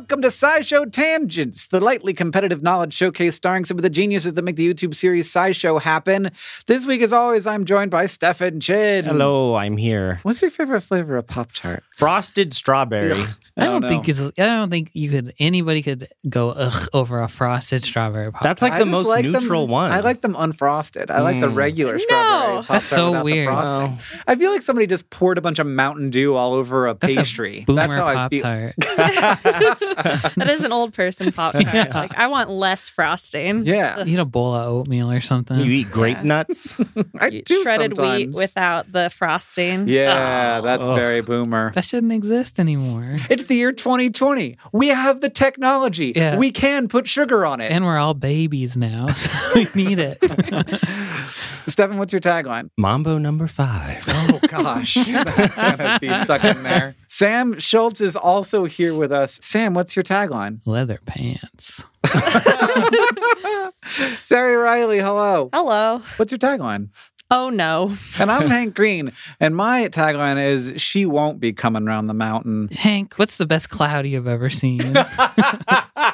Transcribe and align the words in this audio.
Welcome 0.00 0.22
to 0.22 0.28
SciShow 0.28 0.90
Tangents, 0.90 1.66
the 1.66 1.78
lightly 1.78 2.14
competitive 2.14 2.62
knowledge 2.62 2.94
showcase 2.94 3.34
starring 3.34 3.66
some 3.66 3.76
of 3.76 3.82
the 3.82 3.90
geniuses 3.90 4.32
that 4.32 4.40
make 4.40 4.56
the 4.56 4.66
YouTube 4.72 4.94
series 4.94 5.30
SciShow 5.30 5.78
happen. 5.78 6.30
This 6.66 6.86
week, 6.86 7.02
as 7.02 7.12
always, 7.12 7.46
I'm 7.46 7.66
joined 7.66 7.90
by 7.90 8.06
Stefan 8.06 8.60
Chin. 8.60 9.04
Hello, 9.04 9.56
I'm 9.56 9.76
here. 9.76 10.18
What's 10.22 10.40
your 10.40 10.50
favorite 10.50 10.80
flavor 10.80 11.18
of 11.18 11.26
Pop 11.26 11.52
Tart? 11.52 11.84
Frosted 11.90 12.54
strawberry. 12.54 13.12
I 13.58 13.64
don't 13.66 13.82
know. 13.82 13.88
think 13.88 14.08
it's. 14.08 14.18
I 14.20 14.30
don't 14.46 14.70
think 14.70 14.88
you 14.94 15.10
could. 15.10 15.34
Anybody 15.38 15.82
could 15.82 16.08
go 16.26 16.50
ugh 16.52 16.88
over 16.94 17.20
a 17.20 17.28
frosted 17.28 17.84
strawberry 17.84 18.32
pop. 18.32 18.40
That's 18.42 18.62
like 18.62 18.72
the 18.74 18.78
just 18.86 18.90
most 18.90 19.06
like 19.06 19.24
them- 19.24 19.34
neutral 19.34 19.66
one. 19.68 19.90
I 19.92 20.00
like 20.00 20.22
them 20.22 20.32
unfrosted. 20.34 21.10
I 21.10 21.20
like 21.20 21.40
the 21.40 21.48
Mm. 21.48 21.56
regular 21.56 21.92
No. 21.92 21.98
strawberry. 21.98 22.56
Pop 22.62 22.66
That's 22.68 22.86
so 22.86 23.10
without 23.10 23.18
the 23.18 23.24
weird. 23.24 23.46
frosting. 23.48 23.76
Well, 23.90 23.98
I 24.26 24.34
feel 24.36 24.50
like 24.50 24.62
somebody 24.62 24.86
just 24.86 25.10
poured 25.10 25.36
a 25.36 25.42
bunch 25.42 25.58
of 25.58 25.66
Mountain 25.66 26.08
Dew 26.08 26.36
all 26.36 26.54
over 26.54 26.86
a 26.88 26.94
That's 26.94 27.14
pastry. 27.16 27.58
a 27.58 27.64
boomer 27.66 27.80
That's 27.82 27.92
how 27.92 28.06
I 28.06 28.14
pop 28.14 28.30
feel. 28.30 28.40
tart. 29.94 30.32
That 30.36 30.48
is 30.48 30.64
an 30.64 30.72
old 30.72 30.92
person 30.94 31.32
pop 31.32 31.52
tart. 31.52 31.64
Yeah. 31.72 31.90
Like 31.94 32.16
I 32.16 32.26
want 32.28 32.50
less 32.50 32.88
frosting. 32.88 33.62
Yeah, 33.66 34.04
Eat 34.06 34.18
a 34.18 34.24
bowl 34.24 34.54
of 34.54 34.68
oatmeal 34.68 35.10
or 35.10 35.20
something. 35.20 35.58
you 35.60 35.70
eat 35.72 35.90
grape 35.90 36.22
nuts. 36.22 36.78
I 37.18 37.26
You- 37.30 37.42
do 37.42 37.62
Shredded 37.62 37.98
wheat 37.98 38.32
without 38.32 38.90
the 38.92 39.10
frosting. 39.10 39.88
Yeah, 39.88 40.58
Oh. 40.60 40.64
that's 40.64 40.86
Ugh. 40.86 40.96
very 40.96 41.20
boomer. 41.20 41.72
that 41.74 41.84
shouldn't 41.84 42.12
exist 42.12 42.58
anymore. 42.60 43.16
It's 43.28 43.44
the 43.44 43.54
year 43.56 43.72
2020. 43.72 44.56
We 44.72 44.88
have 44.88 45.20
the 45.20 45.30
technology. 45.30 46.12
Yeah. 46.14 46.36
We 46.36 46.50
can 46.52 46.88
put 46.88 47.08
sugar 47.08 47.44
on 47.46 47.60
it. 47.60 47.70
And 47.70 47.84
we're 47.84 47.98
all 47.98 48.14
babies 48.14 48.76
now, 48.76 49.06
so 49.12 49.30
we 49.54 49.68
need 49.74 49.98
it. 49.98 50.18
Stefan, 51.66 51.98
what's 51.98 52.12
your 52.12 52.20
tagline? 52.20 52.70
Mambo 52.76 53.18
number 53.18 53.46
five. 53.46 54.02
Oh 54.08 54.40
gosh, 54.48 54.94
that's 55.12 55.56
gonna 55.56 55.98
be 56.00 56.08
stuck 56.24 56.44
in 56.44 56.62
there. 56.62 56.94
Sam 57.06 57.58
Schultz 57.58 58.00
is 58.00 58.16
also 58.16 58.64
here 58.64 58.94
with 58.94 59.12
us. 59.12 59.38
Sam, 59.42 59.74
what's 59.74 59.96
your 59.96 60.02
tagline? 60.02 60.60
Leather 60.66 61.00
pants. 61.06 61.84
Ceri 64.22 64.62
Riley, 64.62 64.98
hello. 65.00 65.50
Hello. 65.52 66.02
What's 66.16 66.32
your 66.32 66.38
tagline? 66.38 66.88
Oh 67.32 67.48
no. 67.48 67.96
And 68.18 68.30
I'm 68.30 68.48
Hank 68.48 68.74
Green, 68.74 69.12
and 69.38 69.54
my 69.54 69.88
tagline 69.88 70.44
is 70.44 70.82
"She 70.82 71.06
won't 71.06 71.38
be 71.38 71.52
coming 71.52 71.84
round 71.84 72.08
the 72.08 72.14
mountain." 72.14 72.68
Hank, 72.72 73.14
what's 73.14 73.36
the 73.36 73.46
best 73.46 73.70
cloud 73.70 74.06
you've 74.06 74.26
ever 74.26 74.50
seen? 74.50 74.80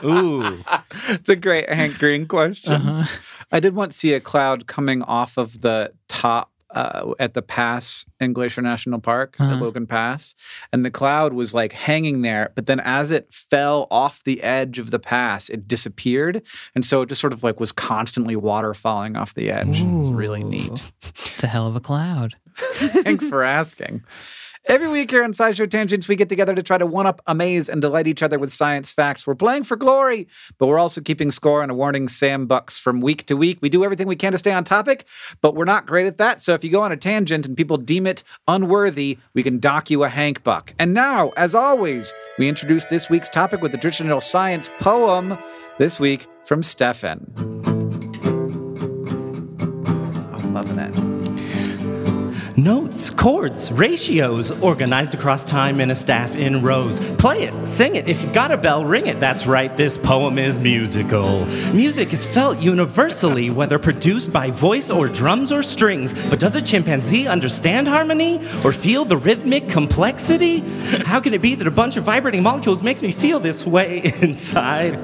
Ooh. 0.04 0.62
it's 1.08 1.28
a 1.28 1.36
great 1.36 1.68
Hank 1.68 1.98
Green 1.98 2.26
question. 2.26 2.72
Uh-huh. 2.72 3.18
I 3.52 3.60
did 3.60 3.74
once 3.74 3.96
see 3.96 4.12
a 4.14 4.20
cloud 4.20 4.66
coming 4.66 5.02
off 5.02 5.36
of 5.38 5.60
the 5.60 5.92
top 6.08 6.50
uh, 6.70 7.14
at 7.18 7.32
the 7.32 7.40
pass 7.42 8.04
in 8.20 8.32
Glacier 8.32 8.60
National 8.60 8.98
Park 9.00 9.36
at 9.38 9.46
Uh-huh. 9.46 9.64
Logan 9.64 9.86
Pass, 9.86 10.34
and 10.72 10.84
the 10.84 10.90
cloud 10.90 11.32
was 11.32 11.54
like 11.54 11.72
hanging 11.72 12.22
there. 12.22 12.50
But 12.54 12.66
then, 12.66 12.80
as 12.80 13.10
it 13.12 13.32
fell 13.32 13.86
off 13.90 14.22
the 14.24 14.42
edge 14.42 14.78
of 14.78 14.90
the 14.90 14.98
pass, 14.98 15.48
it 15.48 15.68
disappeared, 15.68 16.42
and 16.74 16.84
so 16.84 17.02
it 17.02 17.08
just 17.08 17.20
sort 17.20 17.32
of 17.32 17.42
like 17.44 17.60
was 17.60 17.72
constantly 17.72 18.36
water 18.36 18.74
falling 18.74 19.16
off 19.16 19.32
the 19.34 19.50
edge. 19.50 19.80
It 19.80 19.86
was 19.86 20.10
really 20.10 20.42
neat. 20.44 20.92
It's 21.02 21.42
a 21.44 21.46
hell 21.46 21.66
of 21.68 21.76
a 21.76 21.80
cloud. 21.80 22.34
Thanks 22.56 23.26
for 23.28 23.42
asking. 23.44 24.02
Every 24.68 24.88
week 24.88 25.12
here 25.12 25.22
on 25.22 25.32
SciShow 25.32 25.70
Tangents, 25.70 26.08
we 26.08 26.16
get 26.16 26.28
together 26.28 26.52
to 26.52 26.62
try 26.62 26.76
to 26.76 26.86
one 26.86 27.06
up, 27.06 27.22
amaze, 27.28 27.68
and 27.68 27.80
delight 27.80 28.08
each 28.08 28.20
other 28.20 28.36
with 28.36 28.52
science 28.52 28.92
facts. 28.92 29.24
We're 29.24 29.36
playing 29.36 29.62
for 29.62 29.76
glory, 29.76 30.26
but 30.58 30.66
we're 30.66 30.80
also 30.80 31.00
keeping 31.00 31.30
score 31.30 31.62
and 31.62 31.70
awarding 31.70 32.08
Sam 32.08 32.46
Bucks 32.46 32.76
from 32.76 33.00
week 33.00 33.26
to 33.26 33.36
week. 33.36 33.58
We 33.62 33.68
do 33.68 33.84
everything 33.84 34.08
we 34.08 34.16
can 34.16 34.32
to 34.32 34.38
stay 34.38 34.50
on 34.50 34.64
topic, 34.64 35.06
but 35.40 35.54
we're 35.54 35.66
not 35.66 35.86
great 35.86 36.08
at 36.08 36.18
that. 36.18 36.40
So 36.40 36.52
if 36.52 36.64
you 36.64 36.70
go 36.70 36.82
on 36.82 36.90
a 36.90 36.96
tangent 36.96 37.46
and 37.46 37.56
people 37.56 37.76
deem 37.76 38.08
it 38.08 38.24
unworthy, 38.48 39.18
we 39.34 39.44
can 39.44 39.60
dock 39.60 39.88
you 39.88 40.02
a 40.02 40.08
Hank 40.08 40.42
Buck. 40.42 40.74
And 40.80 40.92
now, 40.92 41.30
as 41.36 41.54
always, 41.54 42.12
we 42.36 42.48
introduce 42.48 42.86
this 42.86 43.08
week's 43.08 43.28
topic 43.28 43.62
with 43.62 43.70
the 43.70 43.78
traditional 43.78 44.20
science 44.20 44.68
poem, 44.80 45.38
this 45.78 46.00
week 46.00 46.26
from 46.44 46.64
Stefan. 46.64 47.75
Notes, 52.58 53.10
chords, 53.10 53.70
ratios, 53.70 54.50
organized 54.62 55.12
across 55.12 55.44
time 55.44 55.78
in 55.78 55.90
a 55.90 55.94
staff 55.94 56.34
in 56.36 56.62
rows. 56.62 56.98
Play 57.16 57.42
it, 57.42 57.68
sing 57.68 57.96
it. 57.96 58.08
If 58.08 58.22
you've 58.22 58.32
got 58.32 58.50
a 58.50 58.56
bell, 58.56 58.82
ring 58.82 59.08
it. 59.08 59.20
That's 59.20 59.46
right, 59.46 59.76
this 59.76 59.98
poem 59.98 60.38
is 60.38 60.58
musical. 60.58 61.44
Music 61.74 62.14
is 62.14 62.24
felt 62.24 62.58
universally, 62.58 63.50
whether 63.50 63.78
produced 63.78 64.32
by 64.32 64.50
voice 64.50 64.90
or 64.90 65.06
drums 65.06 65.52
or 65.52 65.62
strings. 65.62 66.14
But 66.30 66.40
does 66.40 66.56
a 66.56 66.62
chimpanzee 66.62 67.26
understand 67.28 67.88
harmony 67.88 68.38
or 68.64 68.72
feel 68.72 69.04
the 69.04 69.18
rhythmic 69.18 69.68
complexity? 69.68 70.60
How 71.04 71.20
can 71.20 71.34
it 71.34 71.42
be 71.42 71.56
that 71.56 71.66
a 71.66 71.70
bunch 71.70 71.98
of 71.98 72.04
vibrating 72.04 72.42
molecules 72.42 72.82
makes 72.82 73.02
me 73.02 73.12
feel 73.12 73.38
this 73.38 73.66
way 73.66 74.14
inside? 74.22 74.94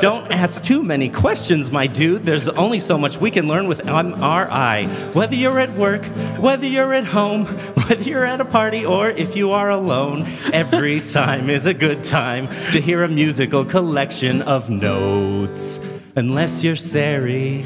Don't 0.00 0.32
ask 0.32 0.64
too 0.64 0.82
many 0.82 1.08
questions, 1.08 1.70
my 1.70 1.86
dude. 1.86 2.24
There's 2.24 2.48
only 2.48 2.80
so 2.80 2.98
much 2.98 3.18
we 3.18 3.30
can 3.30 3.46
learn 3.46 3.68
with 3.68 3.82
MRI. 3.82 5.14
Whether 5.14 5.36
you're 5.36 5.60
at 5.60 5.70
work, 5.74 6.04
whether 6.40 6.71
you're 6.72 6.94
at 6.94 7.04
home, 7.04 7.44
whether 7.86 8.02
you're 8.02 8.24
at 8.24 8.40
a 8.40 8.44
party, 8.44 8.84
or 8.84 9.10
if 9.10 9.36
you 9.36 9.50
are 9.52 9.70
alone, 9.70 10.26
every 10.52 11.00
time 11.18 11.50
is 11.50 11.66
a 11.66 11.74
good 11.74 12.02
time 12.02 12.48
to 12.72 12.80
hear 12.80 13.02
a 13.02 13.08
musical 13.08 13.64
collection 13.64 14.42
of 14.42 14.70
notes. 14.70 15.80
Unless 16.16 16.64
you're 16.64 16.74
Ceri. 16.76 17.64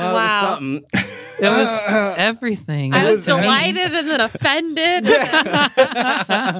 wow. 0.00 0.56
Something. 0.58 0.84
It 1.38 1.48
was 1.48 1.68
everything. 2.18 2.94
I 2.94 3.04
was 3.04 3.16
was 3.16 3.26
delighted 3.26 3.94
and 3.94 4.08
then 4.08 4.20
offended. 4.20 5.04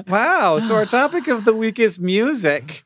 wow. 0.07 0.59
So 0.59 0.75
our 0.75 0.85
topic 0.85 1.27
of 1.27 1.45
the 1.45 1.53
week 1.53 1.79
is 1.79 1.99
music. 1.99 2.83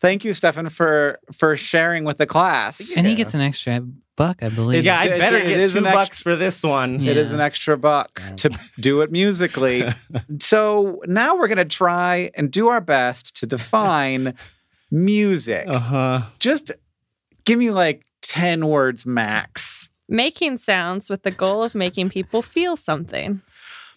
Thank 0.00 0.24
you, 0.24 0.32
Stefan, 0.32 0.68
for 0.68 1.18
for 1.32 1.56
sharing 1.56 2.04
with 2.04 2.18
the 2.18 2.26
class. 2.26 2.96
And 2.96 3.06
he 3.06 3.14
gets 3.14 3.32
an 3.34 3.40
extra 3.40 3.80
buck, 4.16 4.42
I 4.42 4.48
believe. 4.50 4.84
Yeah, 4.84 4.98
I 4.98 5.04
It's- 5.04 5.18
better 5.20 5.36
it 5.38 5.46
get 5.56 5.70
two 5.70 5.78
an 5.78 5.84
bucks 5.84 6.08
extra- 6.08 6.32
for 6.32 6.36
this 6.36 6.62
one. 6.62 7.00
Yeah. 7.00 7.12
It 7.12 7.16
is 7.16 7.32
an 7.32 7.40
extra 7.40 7.76
buck 7.78 8.20
to 8.36 8.50
do 8.80 9.00
it 9.02 9.10
musically. 9.10 9.84
so 10.38 11.00
now 11.06 11.36
we're 11.36 11.48
going 11.48 11.58
to 11.58 11.64
try 11.64 12.30
and 12.34 12.50
do 12.50 12.68
our 12.68 12.80
best 12.80 13.36
to 13.36 13.46
define 13.46 14.34
music. 14.90 15.64
Uh 15.68 15.78
huh. 15.78 16.20
Just 16.38 16.72
give 17.44 17.58
me 17.58 17.70
like 17.70 18.04
10 18.22 18.66
words 18.66 19.06
max. 19.06 19.90
making 20.08 20.56
sounds 20.56 21.10
with 21.10 21.22
the 21.22 21.30
goal 21.30 21.62
of 21.62 21.74
making 21.74 22.08
people 22.10 22.40
feel 22.42 22.76
something. 22.76 23.40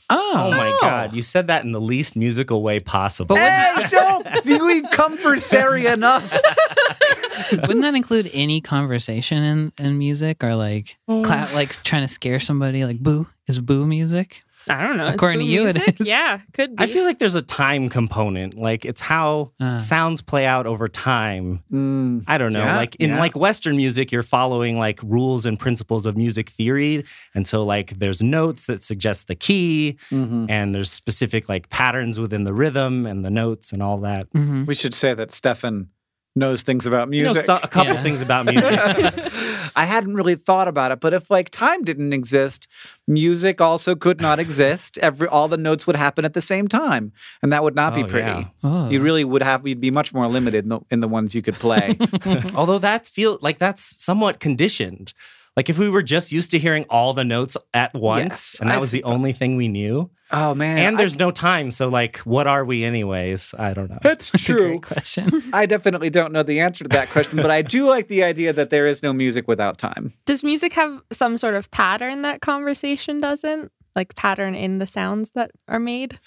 Oh 0.10 0.34
Oh, 0.36 0.52
my 0.52 0.78
God. 0.82 1.10
Oh. 1.12 1.16
You 1.16 1.22
said 1.22 1.48
that 1.48 1.64
in 1.64 1.72
the 1.72 1.82
least 1.82 2.16
musical 2.16 2.62
way 2.64 2.80
possible. 2.80 3.36
But 3.36 3.50
Hey, 3.50 3.86
don't 3.90 4.64
we've 4.66 4.90
come 4.92 5.18
for 5.18 5.36
Ceri 5.36 5.92
enough. 5.92 6.32
wouldn't 7.52 7.82
that 7.82 7.96
include 7.96 8.30
any 8.34 8.62
conversation 8.62 9.44
in, 9.44 9.72
in 9.78 9.98
music 9.98 10.44
or 10.44 10.56
like 10.56 10.98
cla- 11.08 11.50
like 11.54 11.72
trying 11.84 12.02
to 12.04 12.08
scare 12.08 12.40
somebody? 12.40 12.86
Like 12.86 13.00
boo 13.00 13.28
is 13.48 13.60
boo 13.60 13.86
music? 13.86 14.44
I 14.70 14.88
don't 14.88 14.98
know. 14.98 15.08
According 15.08 15.40
to 15.40 15.46
you, 15.46 15.68
it 15.68 15.76
music? 15.76 16.02
is. 16.02 16.08
Yeah, 16.08 16.40
could 16.54 16.76
be. 16.76 16.84
I 16.84 16.88
feel 16.88 17.04
like 17.04 17.20
there's 17.20 17.36
a 17.36 17.42
time 17.42 17.90
component. 17.90 18.54
Like 18.56 18.86
it's 18.86 19.02
how 19.02 19.52
Uh. 19.60 19.80
sounds 19.80 20.22
play 20.22 20.46
out 20.46 20.68
over 20.68 20.88
time. 20.88 21.64
Mm, 21.72 22.24
I 22.28 22.38
don't 22.38 22.54
know. 22.54 22.64
Yeah, 22.64 22.76
like 22.78 22.96
in 22.98 23.10
yeah. 23.12 23.20
like 23.20 23.36
Western 23.36 23.76
music, 23.78 24.12
you're 24.12 24.24
following 24.24 24.78
like 24.78 25.00
rules 25.04 25.46
and 25.46 25.60
principles 25.60 26.06
of 26.06 26.16
music 26.16 26.50
theory. 26.50 27.04
And 27.34 27.48
so 27.48 27.66
like 27.66 27.98
there's 28.00 28.22
notes 28.22 28.68
that 28.68 28.84
suggest 28.84 29.28
the 29.28 29.36
key 29.36 29.98
mhm. 30.12 30.46
and 30.50 30.74
there's 30.76 30.92
specific 30.92 31.50
like 31.50 31.70
patterns 31.70 32.20
within 32.20 32.44
the 32.44 32.54
rhythm 32.54 33.06
and 33.06 33.26
the 33.26 33.32
notes 33.32 33.72
and 33.74 33.82
all 33.82 33.98
that. 34.02 34.28
hmm 34.34 34.66
We 34.66 34.76
should 34.76 34.94
say 34.94 35.14
that 35.14 35.32
Stefan 35.32 35.88
knows 36.36 36.62
things 36.62 36.86
about 36.86 37.12
You 37.12 37.24
know, 37.24 37.30
music. 37.34 37.46
so, 37.46 37.56
a 37.62 37.68
couple 37.68 37.96
Yeah. 37.96 38.04
things 38.04 38.22
about 38.22 38.46
music. 38.46 38.80
I 39.80 39.86
hadn't 39.86 40.16
really 40.16 40.36
thought 40.36 40.68
about 40.68 40.92
it, 40.92 41.00
but 41.00 41.14
if 41.14 41.32
like 41.32 41.50
time 41.52 41.84
didn't 41.84 42.12
exist, 42.14 42.68
music 43.08 43.62
also 43.62 43.96
could 43.96 44.20
not 44.22 44.38
exist. 44.46 44.98
Every 44.98 45.28
all 45.28 45.48
the 45.48 45.58
notes 45.58 45.88
would 45.88 45.96
happen 45.96 46.26
at 46.26 46.34
the 46.34 46.42
same 46.42 46.68
time, 46.68 47.12
and 47.42 47.54
that 47.54 47.64
would 47.64 47.76
not 47.76 47.94
be 47.96 48.04
Oh, 48.04 48.08
pretty. 48.08 48.28
yeah. 48.28 48.46
Oh. 48.64 48.90
You 48.90 49.00
really 49.02 49.24
would 49.24 49.42
have. 49.42 49.66
You'd 49.66 49.80
be 49.80 49.92
much 49.92 50.14
more 50.14 50.28
limited 50.28 50.66
in 50.66 50.70
the, 50.70 50.80
in 50.92 51.00
the 51.00 51.08
ones 51.08 51.34
you 51.34 51.42
could 51.42 51.56
play. 51.56 51.98
Although 52.56 52.80
that 52.80 53.08
feel 53.08 53.40
like 53.42 53.58
that's 53.58 53.84
somewhat 54.04 54.40
conditioned. 54.40 55.14
Like 55.58 55.70
if 55.70 55.78
we 55.78 55.90
were 55.90 56.02
just 56.04 56.32
used 56.32 56.52
to 56.52 56.60
hearing 56.60 56.86
all 56.90 57.14
the 57.14 57.24
notes 57.26 57.58
at 57.74 57.94
once 57.94 58.24
Yes, 58.24 58.58
and 58.62 58.70
that 58.70 58.78
I 58.78 58.80
was 58.80 58.92
the 58.92 59.00
suppose. 59.00 59.14
only 59.14 59.34
thing 59.34 59.58
we 59.58 59.68
knew. 59.68 60.10
oh 60.32 60.54
man! 60.56 60.78
and 60.78 60.96
I- 60.96 61.00
there's 61.00 61.18
no 61.18 61.32
time, 61.32 61.72
so 61.72 61.90
like 61.90 62.18
what 62.20 62.48
are 62.48 62.64
we 62.64 62.84
anyways? 62.84 63.54
I 63.60 63.74
don't 63.74 63.90
know. 63.90 63.98
that's 64.02 64.30
That's 64.32 64.44
a 64.44 64.46
true. 64.54 64.68
great 64.70 64.82
question. 64.84 65.30
I 65.54 65.66
definitely 65.66 66.10
don't 66.10 66.32
know 66.32 66.44
the 66.44 66.60
answer 66.62 66.84
to 66.86 66.90
that 66.90 67.10
question, 67.10 67.38
but 67.38 67.52
I 67.52 67.62
do 67.62 67.88
like 67.88 68.08
the 68.08 68.24
idea 68.24 68.54
that 68.54 68.70
there 68.70 68.88
is 68.88 69.04
no 69.04 69.12
music 69.12 69.48
without 69.48 69.78
time. 69.78 70.14
Does 70.26 70.44
music 70.44 70.74
have 70.74 71.02
some 71.12 71.36
sort 71.36 71.56
of 71.56 71.70
pattern 71.72 72.22
that 72.22 72.42
conversation 72.42 73.20
doesn't? 73.20 73.72
Like 73.96 74.16
pattern 74.16 74.56
in 74.56 74.78
the 74.78 74.88
sounds 74.88 75.32
that 75.32 75.52
are 75.68 75.80
made? 75.80 76.20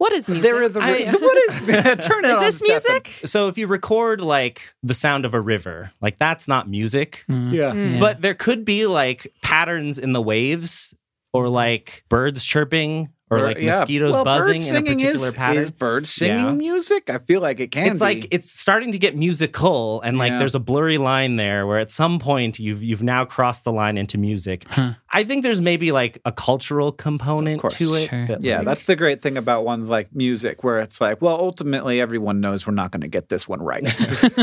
What 0.00 0.12
is 0.14 0.28
music? 0.30 0.44
There 0.44 0.62
are 0.62 0.68
the 0.70 0.80
I- 0.80 1.12
what 1.12 1.38
is 1.50 2.06
turn 2.06 2.24
it 2.24 2.30
is 2.30 2.36
on, 2.38 2.44
Is 2.44 2.58
this 2.60 2.82
Stefan. 2.82 2.92
music? 2.94 3.20
So 3.28 3.48
if 3.48 3.58
you 3.58 3.66
record 3.66 4.22
like 4.22 4.72
the 4.82 4.94
sound 4.94 5.26
of 5.26 5.34
a 5.34 5.40
river, 5.40 5.90
like 6.00 6.18
that's 6.18 6.48
not 6.48 6.66
music, 6.70 7.22
Mm. 7.28 7.52
Yeah. 7.52 7.72
Mm. 7.72 7.92
Yeah. 7.94 8.00
but 8.00 8.22
there 8.22 8.32
could 8.34 8.64
be 8.64 8.86
like 8.86 9.30
patterns 9.42 9.98
in 9.98 10.14
the 10.14 10.22
waves 10.22 10.94
or 11.34 11.50
like 11.50 12.02
birds 12.08 12.42
chirping 12.46 13.10
or 13.30 13.38
Or- 13.38 13.42
like 13.42 13.58
yeah. 13.58 13.70
mosquitoes 13.78 14.12
Well, 14.12 14.24
buzzing 14.24 14.62
in 14.62 14.76
a 14.76 14.82
particular 14.82 15.28
is, 15.28 15.34
pattern. 15.34 15.62
Is 15.62 15.70
birds 15.70 16.10
singing 16.10 16.44
Yeah. 16.46 16.52
music? 16.52 17.08
I 17.10 17.18
feel 17.18 17.40
like 17.40 17.60
it 17.60 17.70
can. 17.70 17.86
it's 17.92 18.00
be. 18.00 18.04
like 18.04 18.28
it's 18.32 18.50
starting 18.50 18.90
to 18.92 18.98
get 18.98 19.16
musical 19.16 20.00
and 20.02 20.18
like 20.18 20.32
Yeah. 20.32 20.38
there's 20.40 20.54
a 20.56 20.60
blurry 20.60 20.98
line 20.98 21.36
there 21.36 21.66
where 21.66 21.78
at 21.78 21.90
some 21.90 22.18
point 22.18 22.58
you've 22.58 22.82
you've 22.82 23.02
now 23.04 23.24
crossed 23.24 23.64
the 23.64 23.72
line 23.72 23.96
into 23.96 24.18
music. 24.18 24.64
Huh. 24.68 24.94
I 25.12 25.22
think 25.24 25.42
there's 25.44 25.60
maybe 25.60 25.92
like 25.92 26.18
a 26.24 26.32
cultural 26.32 26.90
component 26.92 27.62
to 27.70 27.94
it. 27.94 28.10
Sure. 28.10 28.26
that, 28.26 28.42
Yeah, 28.42 28.58
like- 28.58 28.66
that's 28.66 28.84
the 28.84 28.96
great 28.96 29.22
thing 29.22 29.36
about 29.36 29.64
ones 29.64 29.88
like 29.88 30.08
music, 30.14 30.64
where 30.64 30.80
it's 30.80 31.00
like, 31.00 31.22
well, 31.22 31.36
ultimately 31.36 32.00
everyone 32.00 32.40
knows 32.40 32.66
we're 32.66 32.74
not 32.74 32.90
going 32.90 33.00
to 33.02 33.08
get 33.08 33.28
this 33.28 33.48
one 33.48 33.60
right, 33.62 33.84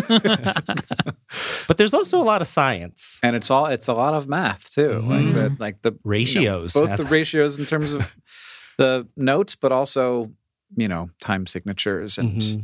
but 1.68 1.78
there's 1.78 1.94
also 1.94 2.22
a 2.22 2.24
lot 2.24 2.42
of 2.42 2.48
science. 2.48 3.20
and 3.24 3.36
it's 3.36 3.50
all 3.52 3.66
it's 3.68 3.88
a 3.88 3.94
lot 3.94 4.14
of 4.14 4.28
math 4.28 4.70
too, 4.72 5.02
Mhm. 5.04 5.08
like 5.08 5.34
the, 5.34 5.56
like 5.64 5.82
the 5.82 5.92
you 5.92 5.96
know, 5.96 6.00
Ratios. 6.04 6.74
both 6.74 6.98
the 6.98 7.06
ratios 7.06 7.58
in 7.60 7.66
terms 7.66 7.94
of 7.94 8.16
the 8.78 9.08
notes, 9.16 9.56
but 9.56 9.72
also 9.72 10.32
you 10.76 10.88
know 10.88 11.10
time 11.22 11.46
signatures 11.48 12.18
and 12.18 12.42
Mhm. 12.42 12.64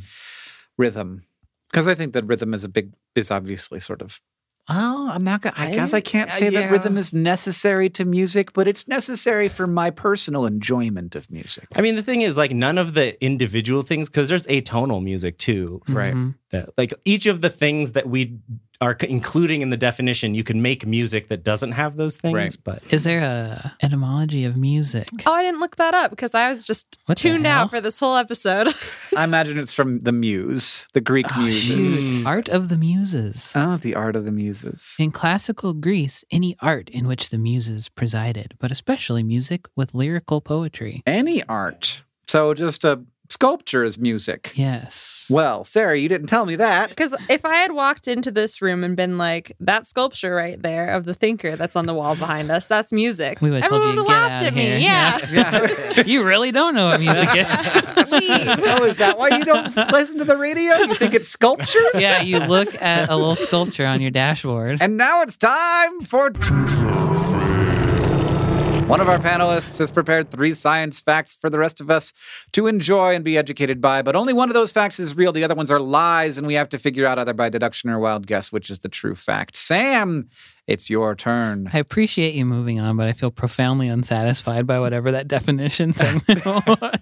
rhythm, 0.77 1.23
because 1.69 1.87
I 1.87 1.95
think 1.95 2.13
that 2.13 2.25
rhythm 2.25 2.53
is 2.53 2.63
a 2.63 2.69
big 2.69 2.91
is 3.15 3.31
obviously 3.31 3.79
sort 3.79 4.01
of. 4.01 4.21
Oh, 4.69 5.09
I'm 5.11 5.25
not 5.25 5.41
gonna. 5.41 5.55
I 5.57 5.71
guess 5.71 5.93
I 5.93 5.99
can't 5.99 6.31
say 6.31 6.49
that 6.49 6.61
yeah. 6.63 6.69
rhythm 6.69 6.97
is 6.97 7.11
necessary 7.11 7.89
to 7.91 8.05
music, 8.05 8.53
but 8.53 8.65
it's 8.65 8.87
necessary 8.87 9.49
for 9.49 9.67
my 9.67 9.89
personal 9.89 10.45
enjoyment 10.45 11.15
of 11.17 11.29
music. 11.29 11.67
I 11.75 11.81
mean, 11.81 11.97
the 11.97 12.01
thing 12.01 12.21
is, 12.21 12.37
like, 12.37 12.51
none 12.51 12.77
of 12.77 12.93
the 12.93 13.21
individual 13.21 13.81
things, 13.81 14.07
because 14.09 14.29
there's 14.29 14.47
atonal 14.47 15.03
music 15.03 15.37
too. 15.37 15.81
Right. 15.89 16.13
Mhm. 16.13 16.35
That, 16.51 16.69
like, 16.77 16.93
each 17.03 17.25
of 17.25 17.41
the 17.41 17.49
things 17.49 17.91
that 17.91 18.07
we 18.07 18.37
are 18.83 18.97
including 19.07 19.61
in 19.61 19.69
the 19.69 19.77
definition, 19.77 20.33
you 20.35 20.43
can 20.43 20.61
make 20.61 20.85
music 20.85 21.29
that 21.29 21.43
doesn't 21.43 21.71
have 21.71 21.95
those 21.95 22.17
things. 22.17 22.33
Right. 22.35 22.55
But 22.63 22.83
Is 22.89 23.03
there 23.05 23.21
a 23.21 23.75
etymology 23.81 24.43
of 24.45 24.57
music? 24.57 25.07
Oh, 25.25 25.31
I 25.33 25.41
didn't 25.43 25.61
look 25.61 25.77
that 25.77 25.93
up 25.93 26.09
because 26.11 26.33
I 26.35 26.49
was 26.49 26.63
just 26.65 26.97
What 27.05 27.17
tuned 27.17 27.47
out 27.47 27.69
for 27.69 27.79
this 27.81 27.97
whole 27.99 28.17
episode. 28.17 28.67
I 29.15 29.23
imagine 29.23 29.57
it's 29.57 29.73
from 29.73 29.99
the 30.01 30.11
muse, 30.11 30.87
the 30.93 31.01
Greek 31.01 31.25
Oh, 31.35 31.41
muses. 31.41 31.99
shoot. 31.99 32.27
Art 32.27 32.49
of 32.49 32.67
the 32.69 32.77
Muses. 32.77 33.53
Oh, 33.55 33.77
the 33.77 33.95
art 33.95 34.15
of 34.15 34.25
the 34.25 34.31
muses. 34.31 34.95
In 34.99 35.11
classical 35.11 35.73
Greece, 35.73 36.23
any 36.31 36.55
art 36.59 36.89
in 36.89 37.07
which 37.07 37.29
the 37.29 37.37
muses 37.37 37.87
presided, 37.89 38.55
but 38.59 38.71
especially 38.71 39.23
music 39.23 39.65
with 39.75 39.93
lyrical 39.93 40.41
poetry. 40.41 41.01
Any 41.07 41.41
art. 41.45 42.03
So 42.27 42.53
just 42.53 42.83
a 42.83 43.01
sculpture 43.33 43.83
is 43.83 43.97
music. 43.97 44.51
Yes. 44.53 45.25
Well, 45.29 45.63
Ceri, 45.63 46.01
you 46.01 46.07
didn't 46.07 46.27
tell 46.27 46.45
me 46.45 46.55
that. 46.57 46.89
Because 46.89 47.15
if 47.29 47.43
I 47.45 47.55
had 47.55 47.71
walked 47.71 48.07
into 48.07 48.29
this 48.29 48.61
room 48.61 48.83
and 48.83 48.95
been 48.95 49.17
like, 49.17 49.55
that 49.59 49.87
sculpture 49.87 50.35
right 50.35 50.61
there 50.61 50.89
of 50.89 51.05
the 51.05 51.15
thinker 51.15 51.55
that's 51.55 51.75
on 51.75 51.87
the 51.87 51.93
wall 51.95 52.15
behind 52.15 52.51
us, 52.51 52.67
that's 52.67 52.91
music. 52.91 53.41
We 53.41 53.49
would've 53.49 53.67
told 53.67 53.81
Everyone 53.81 53.97
you 53.97 54.03
to 54.05 54.11
have 54.11 54.29
get 54.29 54.29
laughed 54.29 54.35
outta 54.35 54.47
at 54.47 54.53
me. 54.53 54.61
here. 54.61 54.77
Yeah. 54.77 55.19
Yeah. 55.95 56.03
you 56.05 56.23
really 56.23 56.51
don't 56.51 56.75
know 56.75 56.85
what 56.85 56.99
music 56.99 57.29
is. 57.35 57.47
Leave. 58.11 58.47
oh, 58.47 58.83
is 58.83 58.97
that 58.97 59.17
why 59.17 59.29
you 59.29 59.43
don't 59.45 59.75
listen 59.91 60.19
to 60.19 60.25
the 60.25 60.37
radio? 60.37 60.75
You 60.75 60.93
think 60.93 61.15
it's 61.15 61.27
sculpture? 61.27 61.79
yeah, 61.95 62.21
you 62.21 62.39
look 62.39 62.79
at 62.81 63.09
a 63.09 63.15
little 63.15 63.35
sculpture 63.35 63.85
on 63.87 64.01
your 64.01 64.11
dashboard. 64.11 64.77
And 64.81 64.97
now 64.97 65.21
it's 65.21 65.37
time 65.37 66.01
for. 66.01 66.31
One 68.87 68.99
of 68.99 69.07
our 69.07 69.17
panelists 69.17 69.79
has 69.79 69.89
prepared 69.89 70.29
three 70.29 70.53
science 70.53 70.99
facts 70.99 71.35
for 71.35 71.49
the 71.49 71.57
rest 71.57 71.79
of 71.79 71.89
us 71.89 72.11
to 72.51 72.67
enjoy 72.67 73.15
and 73.15 73.23
be 73.23 73.37
educated 73.37 73.79
by, 73.79 74.01
but 74.01 74.15
only 74.15 74.33
one 74.33 74.49
of 74.49 74.53
those 74.53 74.73
facts 74.73 74.99
is 74.99 75.15
real. 75.15 75.31
The 75.31 75.43
other 75.43 75.55
ones 75.55 75.71
are 75.71 75.79
lies, 75.79 76.37
and 76.37 76.45
we 76.45 76.55
have 76.55 76.69
to 76.69 76.77
figure 76.77 77.05
out 77.05 77.17
either 77.17 77.33
by 77.33 77.49
deduction 77.49 77.89
or 77.89 77.97
wild 77.97 78.27
guess 78.27 78.51
which 78.51 78.69
is 78.69 78.79
the 78.79 78.89
true 78.89 79.15
fact. 79.15 79.55
Sam, 79.55 80.29
it's 80.67 80.89
your 80.89 81.15
turn. 81.15 81.69
I 81.73 81.79
appreciate 81.79 82.33
you 82.35 82.45
moving 82.45 82.79
on, 82.79 82.95
but 82.97 83.07
I 83.07 83.13
feel 83.13 83.31
profoundly 83.31 83.87
unsatisfied 83.87 84.65
by 84.65 84.79
whatever 84.79 85.11
that 85.11 85.27
definition 85.27 85.93
segment 86.01 86.45
was. 86.45 86.99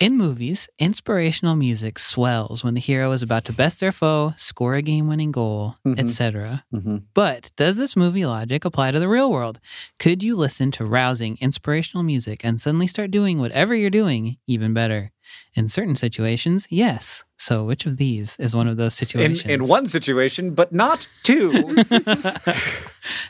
In 0.00 0.16
movies, 0.16 0.68
inspirational 0.78 1.56
music 1.56 1.98
swells 1.98 2.62
when 2.64 2.74
the 2.74 2.80
hero 2.80 3.10
is 3.12 3.22
about 3.22 3.44
to 3.46 3.52
best 3.52 3.80
their 3.80 3.92
foe, 3.92 4.34
score 4.36 4.74
a 4.74 4.82
game 4.82 5.08
winning 5.08 5.32
goal, 5.32 5.76
Mhm. 5.86 5.98
etc. 5.98 6.64
Mhm. 6.74 7.04
But 7.14 7.50
does 7.56 7.76
this 7.76 7.96
movie 7.96 8.26
logic 8.26 8.64
apply 8.64 8.90
to 8.90 8.98
the 9.00 9.08
real 9.08 9.30
world? 9.30 9.60
Could 9.98 10.22
you 10.22 10.36
listen 10.36 10.70
to 10.72 10.84
rousing, 10.84 11.38
inspirational 11.40 12.02
music 12.02 12.44
and 12.44 12.60
suddenly 12.60 12.86
start 12.86 13.10
doing 13.10 13.38
whatever 13.38 13.74
you're 13.74 13.90
doing 13.90 14.36
even 14.46 14.74
better? 14.74 15.10
In 15.54 15.68
certain 15.68 15.94
situations, 15.94 16.66
yes. 16.70 17.24
So, 17.36 17.64
which 17.64 17.86
of 17.86 17.96
these 17.96 18.36
is 18.38 18.54
one 18.56 18.68
of 18.68 18.76
those 18.76 18.94
situations? 18.94 19.44
in 19.44 19.66
one 19.66 19.86
situation, 19.86 20.54
but 20.54 20.72
not 20.72 21.06
two. 21.22 21.50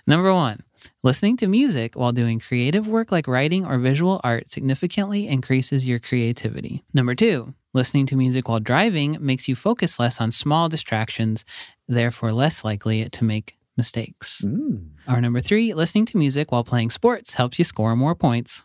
Number 0.06 0.32
one, 0.32 0.60
listening 1.02 1.36
to 1.38 1.46
music 1.46 1.96
while 1.96 2.12
doing 2.12 2.38
creative 2.38 2.88
work 2.88 3.12
like 3.12 3.26
writing 3.26 3.66
or 3.66 3.78
visual 3.78 4.20
art 4.22 4.50
significantly 4.50 5.28
increases 5.28 5.86
your 5.86 5.98
creativity. 5.98 6.84
Number 6.92 7.14
two, 7.14 7.54
listening 7.72 8.06
to 8.06 8.16
music 8.16 8.48
while 8.48 8.60
driving 8.60 9.18
makes 9.20 9.48
you 9.48 9.54
focus 9.54 9.98
less 9.98 10.20
on 10.20 10.30
small 10.30 10.68
distractions, 10.68 11.44
therefore 11.88 12.32
less 12.32 12.64
likely 12.64 13.08
to 13.08 13.24
make 13.24 13.58
mistakes. 13.76 14.42
Mm. 14.44 14.90
Or 15.08 15.20
number 15.20 15.40
three, 15.40 15.74
listening 15.74 16.06
to 16.06 16.16
music 16.16 16.52
while 16.52 16.64
playing 16.64 16.90
sports 16.90 17.34
helps 17.34 17.58
you 17.58 17.64
score 17.64 17.94
more 17.96 18.14
points. 18.14 18.62